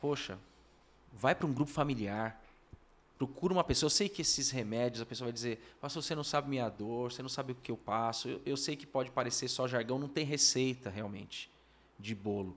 [0.00, 0.38] poxa,
[1.12, 2.42] vai para um grupo familiar,
[3.18, 3.86] procura uma pessoa.
[3.86, 7.10] Eu sei que esses remédios, a pessoa vai dizer, pastor, você não sabe minha dor,
[7.12, 8.28] você não sabe o que eu passo.
[8.28, 11.50] Eu, eu sei que pode parecer só jargão, não tem receita realmente
[11.98, 12.56] de bolo.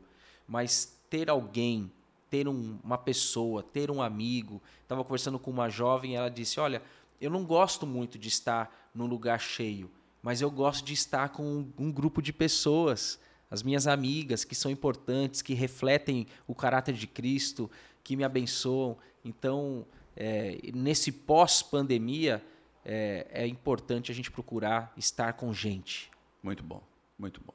[0.49, 1.91] Mas ter alguém,
[2.29, 4.59] ter um- uma pessoa, ter um amigo.
[4.81, 6.81] Estava conversando com uma jovem, ela disse: Olha,
[7.21, 9.89] eu não gosto muito de estar num lugar cheio,
[10.23, 13.19] mas eu gosto de estar com um, um grupo de pessoas,
[13.51, 17.69] as minhas amigas, que são importantes, que refletem o caráter de Cristo,
[18.03, 18.97] que me abençoam.
[19.23, 19.85] Então,
[20.15, 22.43] é, nesse pós-pandemia,
[22.83, 26.09] é, é importante a gente procurar estar com gente.
[26.41, 26.81] Muito bom,
[27.17, 27.53] muito bom.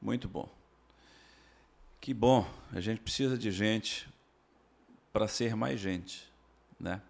[0.00, 0.57] Muito bom.
[2.00, 4.08] Que bom, a gente precisa de gente
[5.12, 6.22] para ser mais gente,
[6.78, 7.00] né?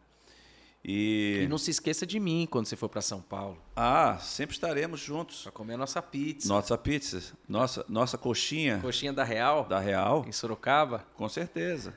[0.84, 4.54] E, E não se esqueça de mim quando você for para São Paulo, ah, sempre
[4.54, 5.42] estaremos juntos.
[5.42, 6.48] para comer a nossa pizza.
[6.48, 11.04] Nossa pizza, nossa nossa coxinha Coxinha da Real, da Real, em Sorocaba.
[11.14, 11.92] com certeza.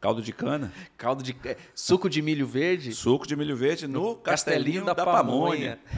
[0.00, 2.92] Caldo de cana, Caldo de é, suco de milho verde.
[2.92, 5.78] suco de milho verde no Castelinho, da, Pamonha.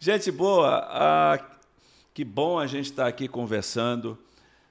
[0.00, 1.38] Gente boa, ah,
[2.12, 4.18] que bom a gente estar aqui conversando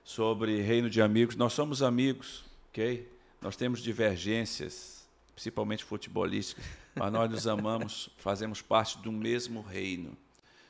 [0.03, 1.35] sobre Reino de Amigos.
[1.35, 3.07] Nós somos amigos, ok?
[3.41, 6.63] Nós temos divergências, principalmente futebolísticas,
[6.95, 10.15] mas nós nos amamos, fazemos parte do mesmo reino.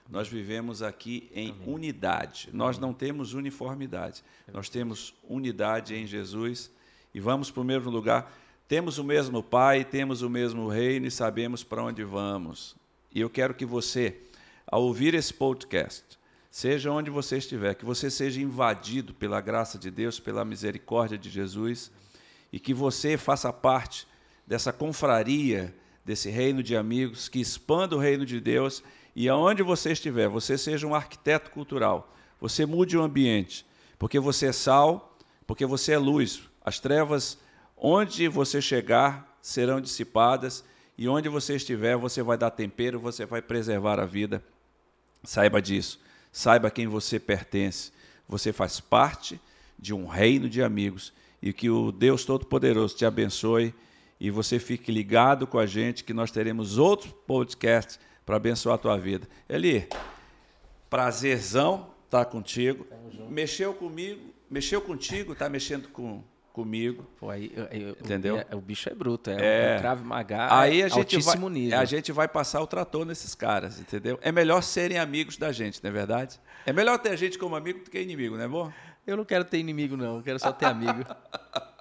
[0.09, 2.49] Nós vivemos aqui em unidade.
[2.51, 4.23] Nós não temos uniformidade.
[4.51, 6.69] Nós temos unidade em Jesus.
[7.13, 8.31] E vamos, para o mesmo lugar.
[8.67, 12.75] Temos o mesmo Pai, temos o mesmo reino e sabemos para onde vamos.
[13.13, 14.17] E eu quero que você,
[14.67, 16.03] ao ouvir esse podcast,
[16.51, 21.29] seja onde você estiver, que você seja invadido pela graça de Deus, pela misericórdia de
[21.29, 21.89] Jesus,
[22.51, 24.05] e que você faça parte
[24.45, 25.73] dessa confraria,
[26.03, 28.83] desse reino de amigos, que expanda o reino de Deus,
[29.15, 33.65] e aonde você estiver, você seja um arquiteto cultural, você mude o ambiente,
[33.97, 36.41] porque você é sal, porque você é luz.
[36.63, 37.37] As trevas,
[37.77, 40.65] onde você chegar, serão dissipadas,
[40.97, 44.43] e onde você estiver, você vai dar tempero, você vai preservar a vida.
[45.23, 45.99] Saiba disso.
[46.31, 47.91] Saiba a quem você pertence.
[48.27, 49.39] Você faz parte
[49.77, 53.73] de um reino de amigos e que o Deus Todo-Poderoso te abençoe
[54.19, 58.77] e você fique ligado com a gente que nós teremos outros podcasts para abençoar a
[58.77, 59.27] tua vida.
[59.49, 59.87] Eli,
[60.89, 62.85] prazerzão estar contigo.
[63.29, 66.23] Mexeu comigo, mexeu contigo, está mexendo com
[66.53, 67.05] comigo.
[67.19, 68.35] Pô, aí, eu- eu- Entendeu?
[68.35, 69.75] O, é- o bicho é bruto, é, É.
[69.77, 71.79] um Krav Maga Aí a gente, vai, altíssimo nível.
[71.79, 74.19] a gente vai passar o trator nesses caras, entendeu?
[74.21, 76.39] É melhor serem amigos da gente, não é verdade?
[76.65, 78.71] É melhor ter a gente como amigo do que inimigo, não é bom?
[79.07, 80.17] Eu não quero ter inimigo, não.
[80.17, 81.03] Eu quero só ter amigo.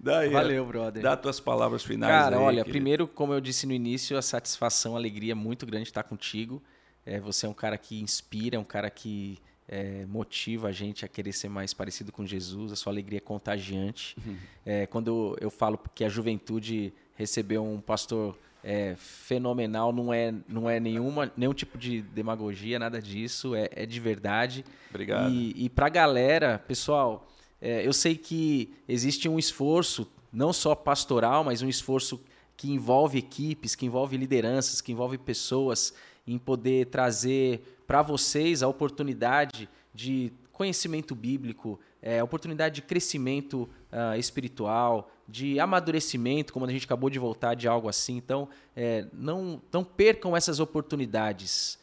[0.00, 1.02] Daí, Valeu, brother.
[1.02, 2.70] Dá tuas palavras finais Cara, aí, olha, querido.
[2.70, 6.62] primeiro, como eu disse no início, a satisfação, a alegria é muito grande estar contigo.
[7.04, 9.38] É, você é um cara que inspira, é um cara que
[9.68, 12.72] é, motiva a gente a querer ser mais parecido com Jesus.
[12.72, 14.16] A sua alegria é contagiante.
[14.64, 20.34] É, quando eu, eu falo que a juventude recebeu um pastor é, fenomenal, não é,
[20.48, 23.54] não é nenhuma, nenhum tipo de demagogia, nada disso.
[23.54, 24.64] É, é de verdade.
[24.88, 25.30] Obrigado.
[25.30, 27.28] E, e para a galera, pessoal,
[27.60, 32.20] é, eu sei que existe um esforço, não só pastoral, mas um esforço
[32.56, 35.94] que envolve equipes, que envolve lideranças, que envolve pessoas,
[36.26, 44.18] em poder trazer para vocês a oportunidade de conhecimento bíblico, é, oportunidade de crescimento ah,
[44.18, 48.16] espiritual, de amadurecimento, como a gente acabou de voltar de algo assim.
[48.16, 51.78] Então, é, não, não percam essas oportunidades.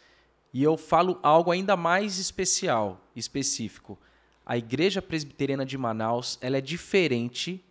[0.54, 3.98] E eu falo algo ainda mais especial, específico.
[4.46, 7.64] A Igreja Presbiteriana de Manaus, ela é diferente,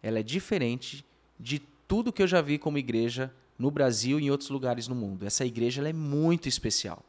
[0.00, 1.04] ela é diferente
[1.40, 1.58] de
[1.88, 5.26] tudo que eu já vi como igreja no Brasil e em outros lugares no mundo.
[5.26, 7.04] Essa igreja é muito especial,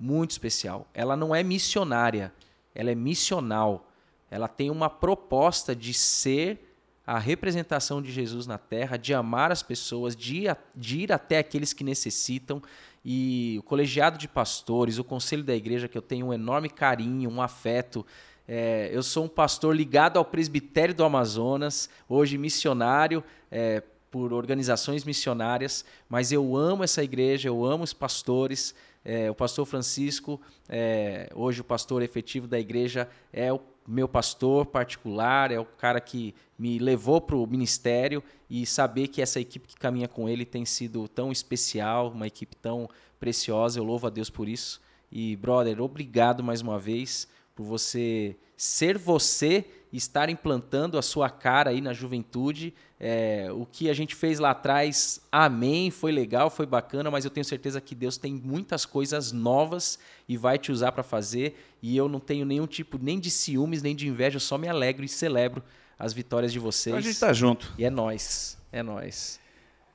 [0.00, 0.88] muito especial.
[0.94, 2.32] Ela não é missionária,
[2.74, 3.86] ela é missional.
[4.30, 6.66] Ela tem uma proposta de ser
[7.06, 11.38] a representação de Jesus na terra, de amar as pessoas, de ir, de ir até
[11.38, 12.62] aqueles que necessitam.
[13.04, 17.28] E o colegiado de pastores, o conselho da igreja, que eu tenho um enorme carinho,
[17.28, 18.06] um afeto.
[18.46, 25.04] É, eu sou um pastor ligado ao presbitério do Amazonas, hoje missionário é, por organizações
[25.04, 28.74] missionárias, mas eu amo essa igreja, eu amo os pastores.
[29.04, 34.66] É, o pastor Francisco, é, hoje o pastor efetivo da igreja, é o meu pastor
[34.66, 39.66] particular, é o cara que me levou para o ministério e saber que essa equipe
[39.66, 42.88] que caminha com ele tem sido tão especial, uma equipe tão
[43.18, 44.80] preciosa, eu louvo a Deus por isso.
[45.10, 51.70] E, brother, obrigado mais uma vez por você ser você estar implantando a sua cara
[51.70, 52.74] aí na juventude.
[53.02, 57.30] É, o que a gente fez lá atrás, amém, foi legal, foi bacana, mas eu
[57.30, 59.98] tenho certeza que Deus tem muitas coisas novas
[60.28, 61.58] e vai te usar para fazer.
[61.80, 64.68] E eu não tenho nenhum tipo nem de ciúmes, nem de inveja, eu só me
[64.68, 65.62] alegro e celebro
[65.98, 66.88] as vitórias de vocês.
[66.88, 67.72] Então a gente está junto.
[67.78, 69.40] E é nós, é nós.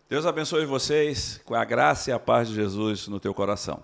[0.10, 3.84] Deus abençoe vocês com a graça e a paz de Jesus no teu coração.